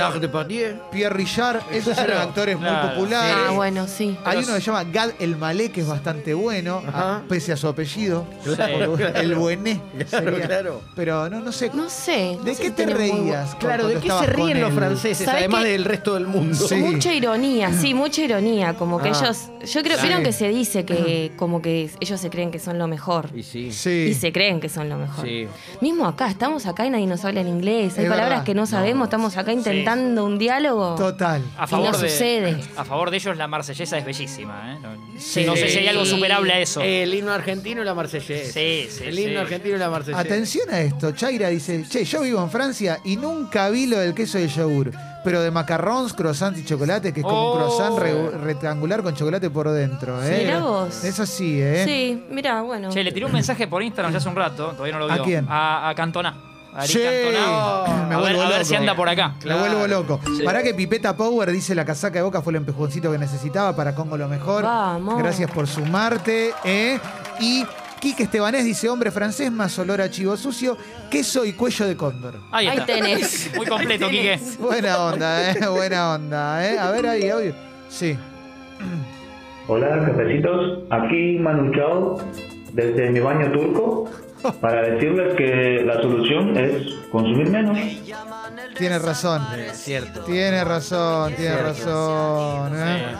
Pierre 0.90 1.14
Richard, 1.14 1.60
esos 1.72 1.96
eran 1.98 2.18
actores 2.18 2.56
Claro. 2.56 2.86
muy 2.88 2.94
populares. 2.94 3.36
ah, 3.48 3.52
bueno, 3.52 3.86
sí. 3.86 4.16
Hay 4.24 4.38
uno 4.38 4.46
que 4.54 4.60
se 4.60 4.66
llama 4.66 4.84
Gad 4.84 5.10
El 5.18 5.36
Malé, 5.36 5.70
que 5.70 5.80
es 5.82 5.86
bastante 5.86 6.34
bueno, 6.34 6.82
a- 6.92 7.22
pese 7.28 7.52
a 7.52 7.56
su 7.56 7.68
apellido. 7.68 8.26
El 9.14 9.34
buené. 9.34 9.80
Claro, 10.08 10.30
sería. 10.32 10.46
claro. 10.46 10.82
Pero 10.94 11.28
no, 11.28 11.40
no 11.40 11.52
sé. 11.52 11.70
No 11.74 11.88
sé. 11.88 12.38
¿De 12.42 12.52
no 12.52 12.58
qué 12.58 12.70
te 12.70 12.84
muy 12.86 12.94
reías? 12.94 13.54
Claro, 13.56 13.88
¿de 13.88 13.96
qué 13.96 14.08
se 14.10 14.26
ríen 14.26 14.60
los 14.60 14.72
franceses, 14.72 15.24
¿Sabés 15.26 15.42
además 15.42 15.64
del 15.64 15.84
resto 15.84 16.14
del 16.14 16.26
mundo? 16.26 16.56
Sí. 16.68 16.76
Mucha 16.76 17.12
ironía, 17.12 17.72
sí, 17.72 17.94
mucha 17.94 18.22
ironía. 18.22 18.74
Como 18.74 18.98
que 19.00 19.08
Ah. 19.10 19.20
ellos. 19.22 19.48
Yo 19.72 19.82
creo, 19.82 19.96
Sí. 19.98 20.06
vieron 20.06 20.22
que 20.22 20.32
se 20.32 20.48
dice 20.48 20.84
que 20.84 21.32
como 21.36 21.60
que 21.62 21.90
ellos 22.00 22.20
se 22.20 22.30
creen 22.30 22.50
que 22.50 22.58
son 22.58 22.78
lo 22.78 22.86
mejor. 22.86 23.30
Y 23.34 23.42
sí. 23.42 23.72
Sí. 23.72 24.06
Y 24.10 24.14
se 24.14 24.32
creen 24.32 24.60
que 24.60 24.68
son 24.68 24.88
lo 24.88 24.96
mejor. 24.96 25.24
Sí. 25.24 25.46
Mismo 25.80 26.06
acá, 26.06 26.28
estamos 26.28 26.66
acá 26.66 26.85
y 26.86 26.90
nadie 26.90 27.06
nos 27.06 27.24
habla 27.24 27.40
en 27.40 27.48
inglés. 27.48 27.98
Hay 27.98 28.04
Es 28.04 28.10
palabras 28.10 28.28
verdad. 28.30 28.44
que 28.44 28.54
no 28.54 28.66
sabemos, 28.66 29.06
estamos 29.06 29.36
acá 29.36 29.52
intentando 29.52 30.24
un 30.24 30.38
diálogo. 30.38 30.94
Total. 30.96 31.42
A 31.58 31.64
Y 31.64 31.66
favor 31.68 31.92
no 31.92 31.98
de, 31.98 32.08
sucede. 32.10 32.56
A 32.76 32.84
favor 32.84 33.10
de 33.10 33.16
ellos, 33.16 33.36
la 33.36 33.46
marsellesa 33.48 33.98
es 33.98 34.04
bellísima. 34.04 34.74
¿eh? 34.74 34.78
No, 34.82 34.88
Sí. 35.18 35.44
no 35.46 35.56
sé 35.56 35.68
si 35.68 35.78
hay 35.78 35.88
algo 35.88 36.04
superable 36.04 36.52
a 36.52 36.60
eso. 36.60 36.80
El 36.82 37.12
himno 37.14 37.32
argentino 37.32 37.82
y 37.82 37.84
la 37.84 37.94
marsellesa. 37.94 38.52
Sí, 38.52 38.86
sí, 38.90 39.04
El 39.04 39.18
himno 39.18 39.32
sí. 39.40 39.44
argentino 39.44 39.76
y 39.76 39.78
la 39.78 39.90
marsellesa. 39.90 40.20
Atención 40.20 40.68
a 40.70 40.80
esto. 40.80 41.12
Chaira 41.12 41.48
dice, 41.48 41.84
che, 41.88 42.04
yo 42.04 42.22
vivo 42.22 42.42
en 42.42 42.50
Francia 42.50 42.98
y 43.04 43.16
nunca 43.16 43.68
vi 43.70 43.86
lo 43.86 43.98
del 43.98 44.14
queso 44.14 44.38
de 44.38 44.48
yogur. 44.48 44.92
Pero 45.24 45.42
de 45.42 45.50
macarrons, 45.50 46.12
croissant 46.12 46.56
y 46.56 46.64
chocolate, 46.64 47.12
que 47.12 47.18
es 47.20 47.24
como 47.26 47.54
un 47.54 47.60
Oh. 47.62 47.64
croissant 47.76 47.98
re- 47.98 48.30
rectangular 48.44 49.02
con 49.02 49.12
chocolate 49.16 49.50
por 49.50 49.68
dentro. 49.70 50.22
¿eh? 50.22 50.42
Mirá 50.44 50.60
vos. 50.60 51.02
Es 51.02 51.18
así, 51.18 51.60
¿eh? 51.60 51.82
Sí, 51.84 52.22
mira, 52.30 52.62
bueno. 52.62 52.90
Che, 52.90 53.02
le 53.02 53.10
tiré 53.10 53.26
un 53.26 53.32
mensaje 53.32 53.66
por 53.66 53.82
Instagram 53.82 54.12
ya 54.12 54.18
hace 54.18 54.28
un 54.28 54.36
rato, 54.36 54.68
todavía 54.68 54.92
no 54.96 55.06
lo 55.06 55.10
¿A 55.12 55.14
vio. 55.16 55.24
quién? 55.24 55.46
A, 55.48 55.88
a 55.88 55.94
Cantona. 55.96 56.36
A 56.76 56.84
Eric 56.84 56.96
Sí. 56.96 57.02
Cantona. 57.02 58.06
Me 58.08 58.14
a 58.14 58.18
ver, 58.18 58.18
vuelvo 58.18 58.42
a 58.42 58.48
ver 58.48 58.52
loco. 58.58 58.64
si 58.64 58.74
anda 58.76 58.94
por 58.94 59.08
acá. 59.08 59.34
Me 59.44 59.54
vuelvo 59.58 59.86
loco. 59.86 60.20
Sí. 60.36 60.42
Para 60.44 60.62
que 60.62 60.74
Pipeta 60.74 61.16
Power 61.16 61.50
dice 61.50 61.74
la 61.74 61.84
casaca 61.84 62.18
de 62.18 62.22
boca 62.22 62.42
fue 62.42 62.52
el 62.52 62.56
empujoncito 62.58 63.10
que 63.10 63.18
necesitaba 63.18 63.74
para 63.74 63.94
Congo 63.94 64.16
lo 64.16 64.28
mejor. 64.28 64.62
Vamos. 64.64 65.18
Gracias 65.18 65.50
por 65.50 65.66
sumarte. 65.66 66.52
¿eh? 66.64 67.00
Y 67.40 67.64
Quique 68.00 68.24
Estebanés 68.24 68.64
dice 68.64 68.88
hombre 68.90 69.10
francés 69.10 69.50
más 69.50 69.78
olor 69.78 70.02
a 70.02 70.10
chivo 70.10 70.36
sucio, 70.36 70.76
queso 71.10 71.46
y 71.46 71.54
cuello 71.54 71.86
de 71.86 71.96
cóndor. 71.96 72.34
Ahí 72.52 72.66
Ahí 72.68 72.80
tenés. 72.84 73.50
Muy 73.56 73.66
completo, 73.66 74.08
Quique. 74.10 74.38
Buena 74.58 74.98
onda, 74.98 75.50
¿eh? 75.50 75.66
Buena 75.70 76.12
onda, 76.12 76.66
¿eh? 76.70 76.78
A 76.78 76.90
ver 76.90 77.06
ahí, 77.06 77.30
audio. 77.30 77.54
Sí. 77.88 78.16
Hola, 79.68 80.04
cafecitos. 80.06 80.78
Aquí 80.90 81.38
Manu 81.40 81.72
Chao, 81.74 82.18
desde 82.72 83.10
mi 83.10 83.20
baño 83.20 83.50
turco, 83.50 84.08
para 84.60 84.82
decirles 84.82 85.34
que 85.36 85.82
la 85.84 85.94
solución 86.00 86.56
es 86.56 86.92
consumir 87.10 87.48
menos. 87.48 87.78
Tiene 88.78 88.98
razón. 88.98 89.46
Cierto. 89.72 90.20
Tiene 90.24 90.64
razón, 90.64 91.34
tiene 91.34 91.56
razón. 91.56 92.72
¿eh? 92.76 93.14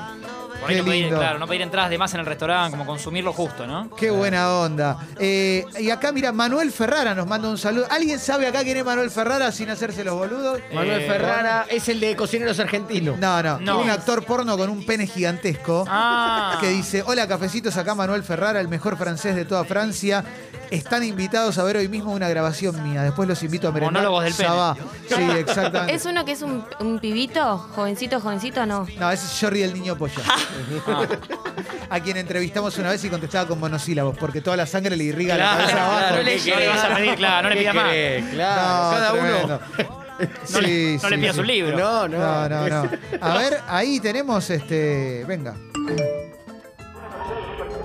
Por 0.60 0.70
ahí 0.70 0.76
Qué 0.76 0.82
no 0.82 0.88
pedir, 0.88 1.02
lindo. 1.04 1.18
claro, 1.18 1.38
no 1.38 1.46
pedir 1.46 1.60
entradas 1.62 1.90
de 1.90 1.98
más 1.98 2.14
en 2.14 2.20
el 2.20 2.26
restaurante, 2.26 2.70
como 2.70 2.86
consumirlo 2.86 3.30
justo, 3.34 3.66
¿no? 3.66 3.90
Qué 3.90 4.10
buena 4.10 4.50
onda. 4.60 4.96
Eh, 5.18 5.64
y 5.78 5.90
acá, 5.90 6.12
mira, 6.12 6.32
Manuel 6.32 6.72
Ferrara 6.72 7.14
nos 7.14 7.26
manda 7.26 7.48
un 7.50 7.58
saludo. 7.58 7.86
¿Alguien 7.90 8.18
sabe 8.18 8.46
acá 8.46 8.64
quién 8.64 8.78
es 8.78 8.84
Manuel 8.84 9.10
Ferrara 9.10 9.52
sin 9.52 9.68
hacerse 9.68 10.02
los 10.02 10.14
boludos? 10.14 10.58
Manuel 10.72 11.02
Eh, 11.02 11.06
Ferrara 11.06 11.66
es 11.68 11.86
el 11.90 12.00
de 12.00 12.16
Cocineros 12.16 12.58
Argentinos. 12.58 13.18
No, 13.18 13.42
no, 13.42 13.60
No. 13.60 13.80
Un 13.82 13.90
actor 13.90 14.24
porno 14.24 14.56
con 14.56 14.70
un 14.70 14.84
pene 14.86 15.06
gigantesco. 15.06 15.84
Ah. 15.86 16.56
Que 16.58 16.68
dice, 16.70 17.04
hola 17.06 17.28
cafecitos, 17.28 17.76
acá 17.76 17.94
Manuel 17.94 18.22
Ferrara, 18.22 18.58
el 18.58 18.68
mejor 18.68 18.96
francés 18.96 19.36
de 19.36 19.44
toda 19.44 19.64
Francia. 19.64 20.24
Están 20.70 21.04
invitados 21.04 21.58
a 21.58 21.64
ver 21.64 21.76
hoy 21.76 21.88
mismo 21.88 22.12
una 22.12 22.28
grabación 22.28 22.82
mía. 22.82 23.02
Después 23.02 23.28
los 23.28 23.42
invito 23.42 23.68
a 23.68 23.72
merendar. 23.72 23.92
Monólogos 24.02 24.24
del 24.24 24.34
pene. 24.34 24.48
Sabá. 24.48 24.76
Sí, 25.08 25.22
exactamente. 25.38 25.94
¿Es 25.94 26.04
uno 26.06 26.24
que 26.24 26.32
es 26.32 26.42
un, 26.42 26.64
un 26.80 26.98
pibito? 26.98 27.58
¿Jovencito, 27.58 28.20
jovencito 28.20 28.66
no? 28.66 28.86
No, 28.98 29.10
ese 29.10 29.26
es 29.26 29.38
Jordi 29.40 29.62
el 29.62 29.74
niño 29.74 29.96
polla. 29.96 30.14
a 31.90 32.00
quien 32.00 32.16
entrevistamos 32.16 32.76
una 32.78 32.90
vez 32.90 33.04
y 33.04 33.08
contestaba 33.08 33.46
con 33.48 33.60
monosílabos, 33.60 34.16
porque 34.18 34.40
toda 34.40 34.56
la 34.56 34.66
sangre 34.66 34.96
le 34.96 35.04
irriga 35.04 35.36
la 35.36 35.44
Claro, 35.44 35.58
cabeza 35.60 35.84
abajo. 35.86 35.98
claro, 36.00 36.16
no 36.16 36.22
le, 36.22 36.36
¿qué 36.36 36.50
no 36.50 36.58
le 36.60 36.68
vas 36.68 36.84
a 36.84 36.94
pedir, 36.96 37.14
claro, 37.14 37.42
no 37.42 37.48
le 37.48 37.54
¿Qué 37.54 37.60
pidas 37.60 37.74
más. 37.74 37.84
querés? 37.90 38.24
Claro, 38.34 38.62
No, 38.62 38.90
cada 38.90 39.12
tremendo. 39.12 39.44
uno. 39.76 40.06
No, 40.50 40.60
le, 40.62 40.98
Sí, 40.98 40.98
no 41.02 41.10
le 41.10 41.16
sí, 41.16 41.20
pidas 41.22 41.34
sí. 41.34 41.40
un 41.42 41.46
libro. 41.46 41.78
No, 41.78 42.08
no. 42.08 42.18
No, 42.18 42.48
no, 42.48 42.68
no. 42.68 42.90
A 43.20 43.38
ver, 43.38 43.60
ahí 43.68 44.00
tenemos 44.00 44.48
este. 44.50 45.24
Venga. 45.28 45.54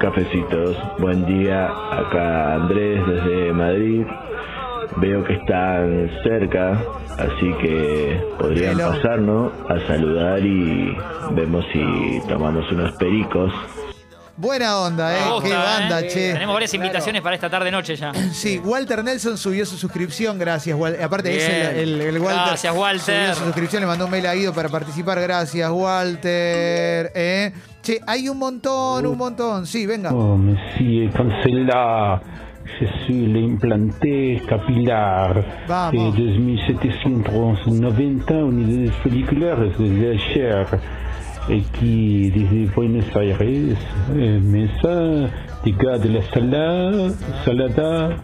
Cafecitos, 0.02 0.76
buen 0.98 1.26
día. 1.28 1.66
Acá 1.68 2.56
Andrés 2.56 3.00
desde 3.08 3.54
Madrid. 3.54 4.04
Veo 4.98 5.24
que 5.24 5.34
están 5.36 6.10
cerca, 6.24 6.82
así 7.20 7.54
que 7.62 8.20
podrían 8.40 8.74
Hello. 8.80 8.92
pasarnos 8.94 9.52
a 9.70 9.80
saludar 9.88 10.40
y 10.40 10.98
vemos 11.34 11.64
si 11.72 12.20
tomamos 12.28 12.70
unos 12.72 12.92
pericos. 12.98 13.54
Buena 14.38 14.80
onda, 14.80 15.16
¿eh? 15.16 15.22
Gusta, 15.34 15.48
Qué 15.50 15.54
banda, 15.56 16.00
¿eh? 16.02 16.08
che. 16.08 16.34
Tenemos 16.34 16.54
varias 16.56 16.74
invitaciones 16.74 17.22
para 17.22 17.36
esta 17.36 17.50
tarde-noche 17.50 17.96
ya. 17.96 18.12
Sí, 18.34 18.60
Walter 18.64 19.04
Nelson 19.04 19.38
subió 19.38 19.66
su 19.68 19.78
suscripción, 19.78 20.40
gracias. 20.40 20.76
Wal- 20.76 21.00
Aparte, 21.02 21.38
es 21.38 21.48
Bien. 21.48 21.76
el, 21.78 22.02
el- 22.02 22.16
el 22.16 22.20
Walter. 22.20 22.44
Gracias, 22.48 22.76
Walter. 22.76 23.04
Subió 23.22 23.36
su 23.36 23.44
suscripción, 23.46 23.82
le 23.82 23.88
mandó 23.88 24.06
un 24.06 24.12
mail 24.12 24.26
a 24.26 24.34
Guido 24.34 24.52
para 24.52 24.68
participar. 24.68 25.22
Gracias, 25.22 25.70
Walter. 25.70 27.12
¿eh? 27.14 27.54
Che, 27.82 28.00
hay 28.06 28.30
un 28.30 28.38
montón, 28.38 29.06
un 29.08 29.18
montón. 29.18 29.66
Sí, 29.66 29.86
venga. 29.88 30.14
Oh, 30.14 30.38
Monsieur 30.38 31.12
Cancela, 31.12 32.22
je 32.80 32.86
suis 33.04 33.26
l'implanté 33.26 34.42
capillaire 34.48 35.44
Vamos. 35.68 36.16
et 36.16 36.22
de 36.22 36.38
1790 36.38 38.34
unidades 38.44 38.92
folliculares 39.02 39.78
de 39.80 40.14
la 40.14 40.18
chair 40.18 40.68
et 41.50 41.62
qui 41.80 42.30
desde 42.30 42.72
Buenos 42.76 43.06
Aires, 43.16 43.78
eh, 44.16 44.40
mesa, 44.40 45.30
de 45.64 46.10
la 46.10 46.22
sala, 46.32 47.10
salada, 47.44 48.18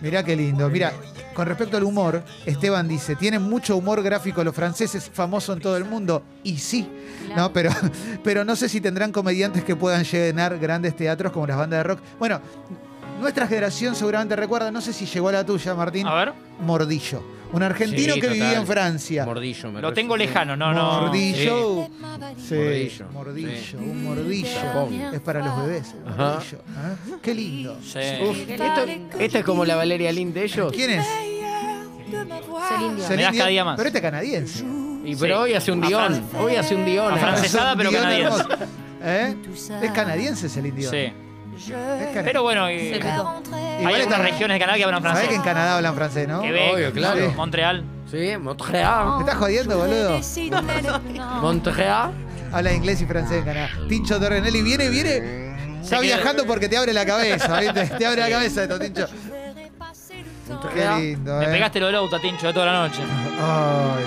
Mirá 0.00 0.22
qué 0.22 0.36
lindo. 0.36 0.68
Mira, 0.70 0.92
con 1.38 1.46
respecto 1.46 1.76
al 1.76 1.84
humor, 1.84 2.24
Esteban 2.46 2.88
dice, 2.88 3.14
tienen 3.14 3.42
mucho 3.42 3.76
humor 3.76 4.02
gráfico 4.02 4.42
los 4.42 4.52
franceses, 4.52 5.08
famoso 5.14 5.52
en 5.52 5.60
todo 5.60 5.76
el 5.76 5.84
mundo. 5.84 6.24
Y 6.42 6.58
sí, 6.58 6.90
no, 7.36 7.52
pero, 7.52 7.70
pero 8.24 8.44
no 8.44 8.56
sé 8.56 8.68
si 8.68 8.80
tendrán 8.80 9.12
comediantes 9.12 9.62
que 9.62 9.76
puedan 9.76 10.02
llenar 10.02 10.58
grandes 10.58 10.96
teatros 10.96 11.30
como 11.30 11.46
las 11.46 11.56
bandas 11.56 11.78
de 11.78 11.82
rock. 11.84 12.00
Bueno, 12.18 12.40
nuestra 13.20 13.46
generación 13.46 13.94
seguramente 13.94 14.34
recuerda, 14.34 14.72
no 14.72 14.80
sé 14.80 14.92
si 14.92 15.06
llegó 15.06 15.28
a 15.28 15.32
la 15.32 15.46
tuya, 15.46 15.76
Martín. 15.76 16.08
A 16.08 16.14
ver. 16.14 16.32
Mordillo. 16.58 17.22
Un 17.50 17.62
argentino 17.62 18.12
Sí, 18.14 18.20
que 18.20 18.26
total. 18.26 18.42
vivía 18.42 18.58
en 18.58 18.66
Francia. 18.66 19.24
Mordillo. 19.24 19.70
me 19.72 19.80
Lo 19.80 19.92
tengo 19.94 20.16
lejano, 20.18 20.54
no, 20.56 20.74
no. 20.74 21.02
Mordillo. 21.02 21.86
Sí, 22.36 22.54
Mordillo. 22.54 23.06
mordillo, 23.12 23.48
Sí. 23.50 23.76
un 23.76 24.04
mordillo. 24.04 25.12
Es 25.12 25.20
para 25.20 25.40
los 25.42 25.62
bebés. 25.62 25.94
el 25.94 26.14
mordillo, 26.14 26.58
¿eh? 26.58 27.14
Qué 27.22 27.34
lindo. 27.34 27.78
Sí. 27.82 27.98
Uf, 28.28 28.36
esto, 28.50 28.64
esta 29.18 29.38
es 29.38 29.44
como 29.46 29.64
la 29.64 29.76
Valeria 29.76 30.12
Lynn 30.12 30.34
de 30.34 30.44
ellos. 30.44 30.72
¿Quién 30.74 30.90
es? 30.90 31.06
Celine 32.10 32.96
Dion. 32.96 33.06
Cada 33.08 33.32
Dion, 33.32 33.48
día 33.48 33.64
más. 33.64 33.76
Pero 33.76 33.86
este 33.88 33.98
es 33.98 34.02
canadiense. 34.02 34.64
Y, 35.04 35.16
pero 35.16 35.40
hoy 35.42 35.54
hace 35.54 35.72
un 35.72 35.84
A 35.84 35.88
dion. 35.88 36.14
Fran- 36.30 36.40
Hoy 36.40 36.56
hace 36.56 36.74
un 36.74 36.84
dion. 36.84 37.12
Afrancesada, 37.14 37.76
pero 37.76 37.90
Dion 37.90 38.02
canadiense. 38.02 38.44
¿Eh? 39.02 39.36
Es 39.82 39.90
canadiense 39.92 40.48
Celine 40.48 40.76
Dion. 40.76 40.90
Sí. 40.90 41.12
Es 41.66 42.08
cana- 42.14 42.22
Pero 42.24 42.42
bueno, 42.42 42.68
eh, 42.68 43.00
Se 43.00 43.86
hay 43.86 44.00
está- 44.02 44.18
regiones 44.18 44.54
de 44.54 44.58
Canadá 44.60 44.76
que 44.76 44.84
hablan 44.84 45.02
Sabés 45.02 45.12
francés. 45.18 45.28
que 45.28 45.34
en 45.34 45.42
Canadá 45.42 45.76
hablan 45.76 45.94
francés, 45.94 46.28
¿no? 46.28 46.40
Quebec, 46.40 46.72
Obvio, 46.74 46.92
claro. 46.92 47.32
Montreal. 47.32 47.84
Sí, 48.10 48.36
Montreal. 48.38 49.14
¿Me 49.14 49.20
estás 49.20 49.36
jodiendo, 49.36 49.76
boludo? 49.78 50.20
Montreal. 51.40 52.12
Habla 52.52 52.72
inglés 52.72 53.00
y 53.02 53.06
francés 53.06 53.38
en 53.38 53.44
Canadá. 53.44 53.70
Tincho 53.88 54.18
Torrenelli 54.20 54.62
viene, 54.62 54.88
viene. 54.88 55.48
Está 55.82 55.82
Se 55.82 55.90
queda- 55.90 56.16
viajando 56.16 56.46
porque 56.46 56.68
te 56.68 56.76
abre 56.76 56.92
la 56.92 57.04
cabeza, 57.04 57.60
¿viste? 57.60 57.86
Te 57.98 58.06
abre 58.06 58.20
la 58.20 58.30
cabeza 58.30 58.62
esto, 58.62 58.78
Tincho. 58.78 59.06
Qué 60.74 61.00
lindo, 61.00 61.38
Me 61.38 61.44
¿eh? 61.44 61.48
pegaste 61.48 61.80
lo 61.80 61.86
del 61.86 61.96
auto, 61.96 62.18
Tincho, 62.18 62.46
de 62.46 62.52
toda 62.52 62.66
la 62.66 62.88
noche. 62.88 63.02
Ay. 63.40 64.04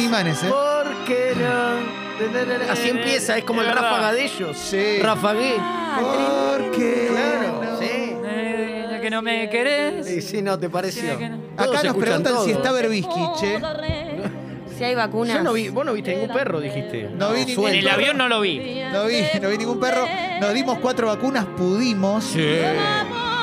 Imanes, 0.00 0.42
¿eh? 0.42 0.50
Porque 0.50 1.34
no. 1.36 2.08
Así 2.72 2.88
empieza, 2.88 3.38
es 3.38 3.44
como 3.44 3.60
el 3.60 3.68
verdad. 3.68 3.82
ráfaga 3.82 4.12
de 4.12 4.24
ellos. 4.24 4.56
Sí. 4.56 4.98
Ráfagué. 5.00 5.54
Porque. 6.00 7.08
Claro, 7.10 7.78
sí. 7.78 8.14
Eh, 8.24 8.88
ya 8.90 9.00
que 9.00 9.10
no 9.10 9.22
me 9.22 9.48
querés. 9.48 10.06
Sí, 10.06 10.20
sí, 10.20 10.42
no, 10.42 10.58
te 10.58 10.68
pareció. 10.68 11.16
Sí, 11.16 11.28
no. 11.28 11.38
Acá 11.62 11.82
nos 11.84 11.96
preguntan 11.96 12.34
todo. 12.34 12.44
si 12.44 12.50
está 12.52 12.72
Berbisky, 12.72 13.20
che. 13.38 13.60
Si 14.76 14.84
hay 14.84 14.94
vacunas. 14.94 15.36
Yo 15.36 15.42
no 15.42 15.52
vi, 15.52 15.68
vos 15.68 15.84
no 15.84 15.92
viste 15.92 16.14
ningún 16.14 16.32
perro, 16.34 16.60
dijiste. 16.60 17.10
No 17.16 17.32
vi 17.32 17.44
ningún 17.44 17.68
En 17.68 17.74
el 17.76 17.88
avión 17.88 18.16
no 18.16 18.28
lo 18.28 18.40
vi. 18.40 18.82
No 18.92 19.06
vi, 19.06 19.22
no 19.40 19.48
vi 19.48 19.58
ningún 19.58 19.80
perro. 19.80 20.06
Nos 20.40 20.54
dimos 20.54 20.78
cuatro 20.78 21.08
vacunas, 21.08 21.44
pudimos. 21.56 22.24
Sí. 22.24 22.58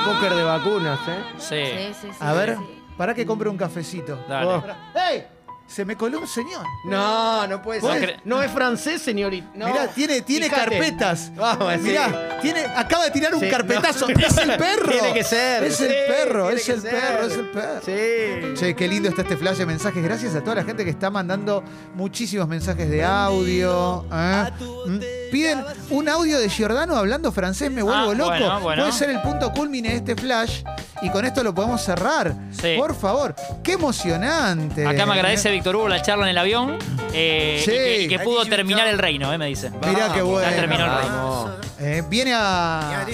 Póker 0.06 0.34
de 0.34 0.42
vacunas, 0.44 0.98
¿eh? 1.08 1.24
Sí. 1.38 1.54
Sí, 1.56 1.94
sí, 2.02 2.08
sí. 2.12 2.16
A 2.20 2.32
ver, 2.32 2.56
para 2.96 3.14
que 3.14 3.26
compre 3.26 3.48
un 3.48 3.56
cafecito. 3.56 4.18
Dale. 4.28 4.46
Oh. 4.46 4.64
¡Ey! 5.10 5.26
Se 5.66 5.84
me 5.84 5.96
coló 5.96 6.20
un 6.20 6.28
señor. 6.28 6.64
No, 6.84 7.44
no 7.48 7.60
puede 7.60 7.80
¿Vos 7.80 7.92
ser. 7.92 8.20
No 8.24 8.40
es 8.40 8.52
francés, 8.52 9.02
señorita. 9.02 9.48
No. 9.56 9.66
Mirá, 9.66 9.88
tiene, 9.88 10.20
tiene 10.22 10.48
Fíjate. 10.48 10.70
carpetas. 10.70 11.32
Vamos 11.34 11.68
a 11.68 11.72
decir. 11.72 11.90
Mirá, 11.90 12.38
tiene, 12.40 12.60
acaba 12.66 13.04
de 13.06 13.10
tirar 13.10 13.34
un 13.34 13.40
Sí, 13.40 13.48
carpetazo. 13.50 14.06
no. 14.08 14.14
Es 14.26 14.38
el 14.38 14.56
perro. 14.56 14.92
Tiene 14.92 15.12
que 15.12 15.24
ser. 15.24 15.64
Es 15.64 15.80
el 15.80 15.88
sí, 15.88 15.94
perro, 16.06 16.50
es 16.50 16.68
el 16.68 16.80
ser. 16.80 16.90
perro, 16.92 17.26
es 17.26 17.34
el 17.36 17.48
perro. 17.50 17.80
Sí. 17.84 18.54
Che, 18.60 18.76
qué 18.76 18.86
lindo 18.86 19.08
está 19.08 19.22
este 19.22 19.36
flash 19.36 19.56
de 19.56 19.66
mensajes. 19.66 20.04
Gracias 20.04 20.36
a 20.36 20.40
toda 20.40 20.54
la 20.54 20.62
gente 20.64 20.84
que 20.84 20.90
está 20.90 21.10
mandando 21.10 21.64
muchísimos 21.96 22.46
mensajes 22.46 22.88
de 22.88 23.04
audio. 23.04 24.04
¿eh? 24.12 25.25
Mm. 25.36 25.38
Piden 25.38 25.64
un 25.90 26.08
audio 26.08 26.38
de 26.38 26.48
Giordano 26.48 26.96
hablando 26.96 27.30
francés, 27.30 27.70
me 27.70 27.82
vuelvo 27.82 28.10
Ah, 28.10 28.14
loco. 28.14 28.30
bueno, 28.30 28.60
bueno. 28.60 28.82
Puede 28.84 28.92
ser 28.92 29.10
el 29.10 29.20
punto 29.20 29.52
culmine 29.52 29.90
de 29.90 29.96
este 29.96 30.16
flash 30.16 30.62
y 31.02 31.10
con 31.10 31.24
esto 31.26 31.42
lo 31.44 31.54
podemos 31.54 31.82
cerrar. 31.82 32.34
Sí. 32.58 32.74
Por 32.78 32.94
favor, 32.94 33.34
qué 33.62 33.72
emocionante. 33.72 34.86
Acá 34.86 35.04
me 35.06 35.12
agradece 35.14 35.50
Víctor 35.50 35.76
Hugo 35.76 35.88
la 35.88 36.00
charla 36.00 36.24
en 36.24 36.30
el 36.30 36.38
avión 36.38 36.78
eh, 37.12 37.60
Sí. 37.64 37.70
y, 37.70 37.74
que, 37.74 38.02
y 38.02 38.08
que 38.08 38.18
pudo 38.20 38.44
terminar 38.46 38.86
el 38.88 38.98
reino, 38.98 39.32
eh, 39.32 39.38
me 39.38 39.46
dice. 39.46 39.70
Mirá 39.70 40.12
qué 40.14 40.22
bueno. 40.22 40.48
Ya 40.48 40.56
terminó 40.56 40.84
el 40.84 40.90
reino. 40.98 41.56
Eh, 41.78 42.02
viene 42.08 42.32
a, 42.34 43.04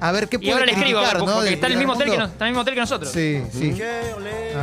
a 0.00 0.12
ver 0.12 0.26
qué 0.28 0.38
puede 0.38 0.48
Y 0.48 0.52
ahora 0.52 0.64
le 0.64 0.72
escribo, 0.72 1.00
criticar, 1.00 1.18
porque 1.18 1.26
¿no? 1.26 1.32
porque 1.34 1.44
del 1.44 1.54
está 1.54 1.66
en 1.66 1.72
el 1.72 1.78
mismo 1.78 1.92
hotel 1.92 2.06
que, 2.08 2.14
está 2.16 2.24
en 2.24 2.32
el 2.40 2.48
mismo 2.48 2.60
hotel 2.62 2.74
que 2.74 2.80
nosotros. 2.80 3.12
Sí, 3.12 3.42
sí. 3.52 3.78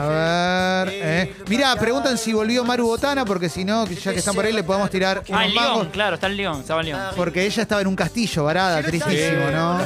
A 0.02 0.84
ver. 0.86 0.94
Eh. 0.94 1.36
Mirá, 1.48 1.76
preguntan 1.76 2.18
si 2.18 2.34
volvió 2.34 2.64
Maru 2.64 2.88
Botana, 2.88 3.26
porque 3.26 3.50
si 3.50 3.66
no, 3.66 3.86
ya 3.88 4.14
que 4.14 4.20
están 4.20 4.36
por 4.36 4.46
ahí, 4.46 4.54
le 4.54 4.64
podemos 4.64 4.90
tirar 4.90 5.24
Ah, 5.32 5.46
mangos. 5.54 5.78
Lyon, 5.80 5.90
claro, 5.92 6.16
está 6.16 6.28
en 6.28 6.38
Lyon, 6.38 6.60
estaba 6.62 6.82
en 6.82 6.88
Lyon. 6.88 7.00
Porque 7.16 7.46
ella 7.46 7.62
estaba 7.62 7.82
en 7.82 7.88
un 7.88 7.96
castillo 7.96 8.44
varada, 8.44 8.82
tristísimo, 8.82 9.50
¿no? 9.52 9.80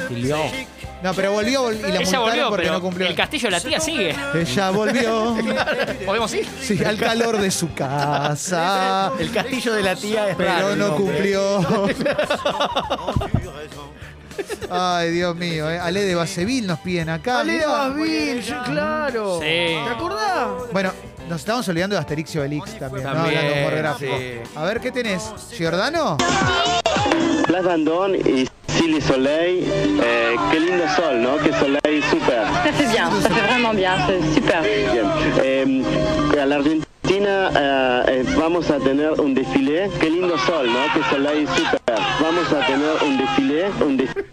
No, 1.04 1.14
pero 1.14 1.34
volvió 1.34 1.70
vol- 1.70 1.78
y 1.78 1.82
la 1.82 1.88
Ella 1.88 1.98
multaron 2.00 2.24
volvió, 2.30 2.50
porque 2.50 2.62
pero 2.64 2.74
no 2.76 2.82
cumplió. 2.82 3.08
el 3.08 3.16
castillo 3.16 3.48
de 3.48 3.52
la 3.52 3.60
tía 3.60 3.80
sigue. 3.82 4.16
Ella 4.36 4.70
volvió. 4.70 5.36
¿Podemos 6.06 6.34
ir? 6.34 6.48
Sí, 6.62 6.82
al 6.82 6.98
calor 6.98 7.40
de 7.42 7.52
su 7.52 7.74
casa. 7.74 9.12
El 9.20 9.30
castillo 9.32 9.74
de 9.74 9.84
la 9.84 9.96
tía 9.98 10.30
es 10.30 10.36
Pero 10.38 10.50
raro 10.50 10.70
el 10.72 10.80
no 10.80 10.88
nombre. 10.90 11.06
cumplió. 11.14 11.60
Ay, 14.70 15.12
Dios 15.12 15.36
mío, 15.36 15.70
eh. 15.70 15.80
Ale 15.80 16.04
de 16.04 16.16
Baseville 16.16 16.68
nos 16.68 16.80
piden 16.80 17.10
acá. 17.10 17.40
Ale 17.42 17.54
de 17.54 18.42
sí, 18.42 18.54
claro. 18.66 19.40
Sí. 19.40 19.46
¿Te 19.46 19.90
acordás? 19.90 20.48
Bueno, 20.72 20.92
nos 21.30 21.40
estamos 21.40 21.68
olvidando 21.68 21.96
de 21.96 22.00
Asterix 22.02 22.36
y 22.36 22.40
Obelix 22.40 22.78
también, 22.78 23.04
¿no? 23.06 23.14
También, 23.14 23.38
Hablando 23.40 23.60
humor 23.60 23.76
gráfico. 23.76 24.18
sí. 24.18 24.34
A 24.56 24.64
ver, 24.66 24.80
¿qué 24.80 24.92
tenés? 24.92 25.32
¿Giordano? 25.58 26.18
Place 27.48 27.68
Vendôme 27.68 28.18
y 28.18 28.50
Silly 28.68 29.00
Soleil, 29.02 29.66
eh, 30.02 30.36
qué 30.52 30.60
lindo 30.60 30.84
sol, 30.96 31.22
¿no? 31.22 31.38
Qué 31.38 31.54
soleil 31.54 32.02
super. 32.10 32.44
Ça 32.64 32.74
fait 32.74 32.88
bien, 32.88 33.10
ça 33.22 33.30
fait 33.30 33.42
vraiment 33.48 33.74
bien, 33.74 33.96
c'est 34.08 34.34
super. 34.34 34.62
Bien. 34.64 35.12
Eh, 35.44 35.84
a 36.42 36.46
la 36.46 36.56
Argentina 36.56 36.86
eh, 37.10 38.04
eh, 38.08 38.24
vamos 38.38 38.70
a 38.70 38.80
tener 38.80 39.12
un 39.20 39.34
desfile, 39.34 39.90
qué 40.00 40.10
lindo 40.10 40.38
sol, 40.38 40.68
¿no? 40.72 40.80
Qué 40.94 41.10
soleil 41.10 41.48
super. 41.48 41.82
Vamos 42.22 42.52
a 42.52 42.66
tener 42.66 43.04
un 43.06 43.18
desfile, 43.18 43.70
un 43.86 43.98
desfile. 43.98 44.26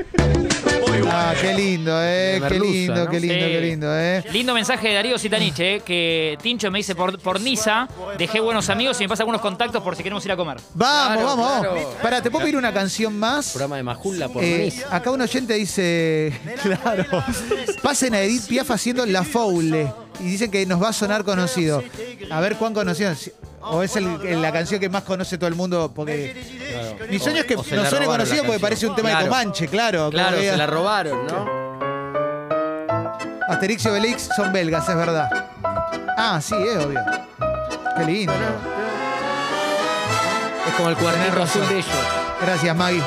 Ah, 1.13 1.35
qué 1.41 1.53
lindo, 1.55 1.93
eh. 2.01 2.41
Qué 2.49 2.61
lindo, 2.61 2.95
¿no? 3.05 3.11
qué 3.11 3.19
lindo, 3.21 3.35
Sí. 3.35 3.41
qué 3.53 3.61
lindo, 3.61 3.99
eh. 3.99 4.25
Lindo 4.33 4.55
mensaje 4.55 4.89
de 4.89 4.95
Darío 4.95 5.19
Sitanich, 5.19 5.59
eh, 5.59 5.83
que 5.85 6.39
Tincho 6.41 6.71
me 6.71 6.79
dice 6.79 6.95
por, 6.95 7.19
por 7.21 7.41
Niza, 7.41 7.89
dejé 8.17 8.39
buenos 8.39 8.69
amigos 8.71 9.01
y 9.01 9.05
me 9.05 9.09
pasa 9.09 9.23
algunos 9.25 9.41
contactos 9.41 9.83
por 9.83 9.97
si 9.97 10.05
queremos 10.05 10.25
ir 10.25 10.33
a 10.33 10.37
comer. 10.37 10.59
Vamos, 10.75 11.07
Claro, 11.15 11.27
vamos, 11.27 11.61
claro. 11.61 11.75
vamos. 11.75 11.95
Pará, 12.01 12.23
¿te 12.23 12.31
puedo 12.31 12.45
pedir 12.45 12.57
una 12.57 12.73
canción 12.73 13.19
más? 13.19 13.51
Programa 13.51 13.77
de 13.77 13.83
Majula 13.83 14.29
por 14.29 14.45
Eh, 14.45 14.73
acá 14.91 15.11
un 15.11 15.21
oyente 15.21 15.55
dice, 15.55 16.33
claro, 16.63 17.05
pasen 17.83 18.15
a 18.15 18.21
Edith 18.21 18.47
Piaf 18.47 18.71
haciendo 18.71 19.05
La 19.07 19.25
Foule. 19.25 19.93
Y 20.21 20.25
dicen 20.31 20.51
que 20.51 20.65
nos 20.67 20.83
va 20.83 20.89
a 20.91 20.93
sonar 20.93 21.25
conocido. 21.25 21.83
A 22.31 22.41
ver 22.41 22.57
cuán 22.57 22.75
conocido. 22.75 23.11
es. 23.11 23.33
O 23.63 23.83
es 23.83 23.95
el- 23.97 24.21
el- 24.27 24.41
la 24.41 24.53
canción 24.53 24.81
que 24.81 24.89
más 24.89 25.03
conoce 25.03 25.37
todo 25.37 25.49
el 25.49 25.55
mundo. 25.55 25.93
Porque 25.95 26.35
mi 27.11 27.19
sueño 27.19 27.41
es 27.41 27.45
que 27.47 27.57
O 27.57 27.63
se 27.65 27.77
nos 27.77 27.89
suene 27.89 28.05
robaron 28.07 28.25
conocido 28.27 28.45
porque 28.45 28.61
canción. 28.61 28.61
parece 28.61 28.87
un 28.87 28.95
tema 28.97 29.11
de. 29.19 29.25
Comanche, 29.29 29.69
claro. 29.69 30.11
Claro, 30.11 30.37
que- 30.39 30.51
se 30.51 30.57
la 30.57 30.67
robaron, 30.67 31.27
¿no? 31.27 31.61
Asterix 33.49 33.85
y 33.85 33.89
Obelix 33.89 34.29
son 34.37 34.53
belgas, 34.53 34.89
es 34.89 34.97
verdad. 34.97 35.29
Ah, 36.17 36.41
sí, 36.41 36.55
es 36.55 36.85
obvio. 36.85 37.01
Qué 37.97 38.05
lindo. 38.05 38.33
Es 40.69 40.75
como 40.77 40.89
el 40.91 40.97
razón. 40.97 41.43
azul 41.43 41.69
de 41.69 41.75
ellos. 41.79 41.87
Gracias, 42.41 42.77
Maggie. 42.77 43.03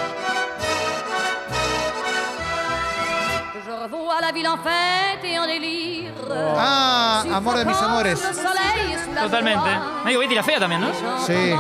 Je 3.65 3.71
revois 3.88 4.21
la 4.21 4.32
ville 4.32 4.47
en 4.49 4.58
fête 4.62 5.23
et 5.23 5.38
en 5.39 5.47
délire. 5.47 5.72
Ah, 6.57 7.23
amor 7.33 7.57
de 7.57 7.65
mis 7.65 7.77
amores. 7.77 8.19
Totalmente. 9.21 9.69
Medio 10.05 10.19
Betty 10.19 10.36
la 10.36 10.43
fea 10.43 10.59
también, 10.59 10.81
¿no? 10.81 10.91
Sí. 11.25 11.53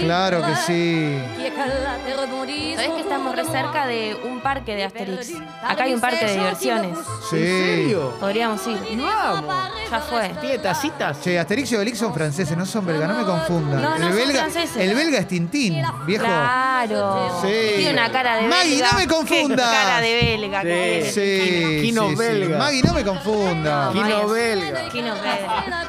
Claro 0.00 0.42
que 0.44 0.56
sí. 0.56 1.18
¿Sabés 1.64 2.90
que 2.90 3.00
estamos 3.00 3.34
re 3.34 3.44
cerca 3.44 3.86
de 3.86 4.16
un 4.24 4.40
parque 4.40 4.74
de 4.74 4.84
Asterix? 4.84 5.32
Acá 5.62 5.84
hay 5.84 5.94
un 5.94 6.00
parque 6.00 6.24
de 6.26 6.32
diversiones. 6.32 6.98
Sí. 7.30 7.36
¿En 7.36 7.64
serio? 7.66 8.14
Podríamos 8.20 8.66
ir. 8.66 8.78
Vamos. 9.00 9.54
Ya 9.90 10.00
fue. 10.00 10.28
¿Tiene 10.40 10.58
tacitas? 10.58 11.20
Che, 11.22 11.38
Asterix 11.38 11.72
y 11.72 11.76
Obelix 11.76 11.98
son 11.98 12.12
franceses, 12.12 12.56
no 12.56 12.66
son 12.66 12.84
belgas, 12.86 13.08
no 13.08 13.14
me 13.18 13.24
confundan. 13.24 13.80
No, 13.82 13.90
no 13.90 13.96
el, 13.96 14.02
son 14.02 14.16
belga, 14.16 14.40
franceses. 14.40 14.76
el 14.76 14.94
belga 14.94 15.18
es 15.18 15.28
Tintín, 15.28 15.82
viejo. 16.06 16.24
Claro. 16.24 17.40
Sí. 17.42 17.48
Tiene 17.76 17.92
una 17.92 18.10
cara 18.10 18.36
de 18.36 18.42
Maggie, 18.48 18.70
belga. 18.76 18.92
no 18.92 18.98
me 18.98 19.08
confundas. 19.14 19.70
Qué 19.70 19.76
cara 19.76 20.00
de 20.00 20.14
belga. 20.14 20.60
tiene. 20.62 21.10
Sí, 21.10 21.78
Kino 21.82 22.02
sí, 22.02 22.10
sí. 22.10 22.16
belga. 22.16 22.58
Maggie, 22.58 22.82
no 22.82 22.92
me 22.94 23.04
confunda. 23.04 23.90
Kino 23.92 24.28
belga. 24.28 24.88
Kino 24.90 25.14
belga. 25.14 25.88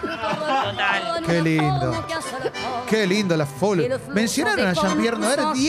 Total. 0.63 1.23
Qué 1.25 1.41
lindo. 1.41 2.05
Qué 2.87 3.07
lindo 3.07 3.35
la 3.35 3.45
foul. 3.45 3.87
Mencionaron 4.13 4.67
a 4.67 4.73
Jean-Pierre. 4.73 5.17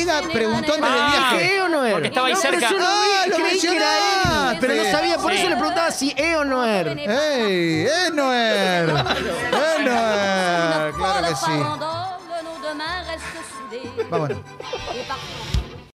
Diego 0.05 0.33
preguntó 0.33 0.75
antes 0.75 0.91
del 0.93 1.01
Ah, 1.03 1.09
viaje. 1.31 1.55
¿Eh 1.57 1.61
o 1.63 1.69
no 1.69 1.85
era? 1.85 1.93
Porque 1.95 2.09
estaba 2.09 2.27
ahí 2.29 2.33
No, 2.35 2.41
pero 2.43 2.53
cerca. 2.61 2.71
yo 2.71 2.79
lo 2.79 2.85
Ah, 2.87 3.27
lo 3.29 3.37
creí 3.37 3.61
que 3.61 3.67
era 3.69 3.77
él. 3.77 4.05
mencionaste. 4.25 4.59
Pero 4.67 4.75
no 4.75 4.91
sabía, 4.91 5.19
por 5.19 5.33
eso 5.33 5.49
le 5.49 5.57
preguntaba 5.57 5.91
si 5.91 6.15
E 6.17 6.37
o 6.37 6.45
no 6.45 6.65
era. 6.65 6.93
¡Ey! 6.93 7.85
¡Es 7.87 8.13
Noer! 8.15 8.89
¡Es 8.91 9.85
Noer! 9.85 10.93
Claro 10.95 11.29
que 11.29 11.35
sí. 11.37 11.63
Vámonos. 14.11 14.39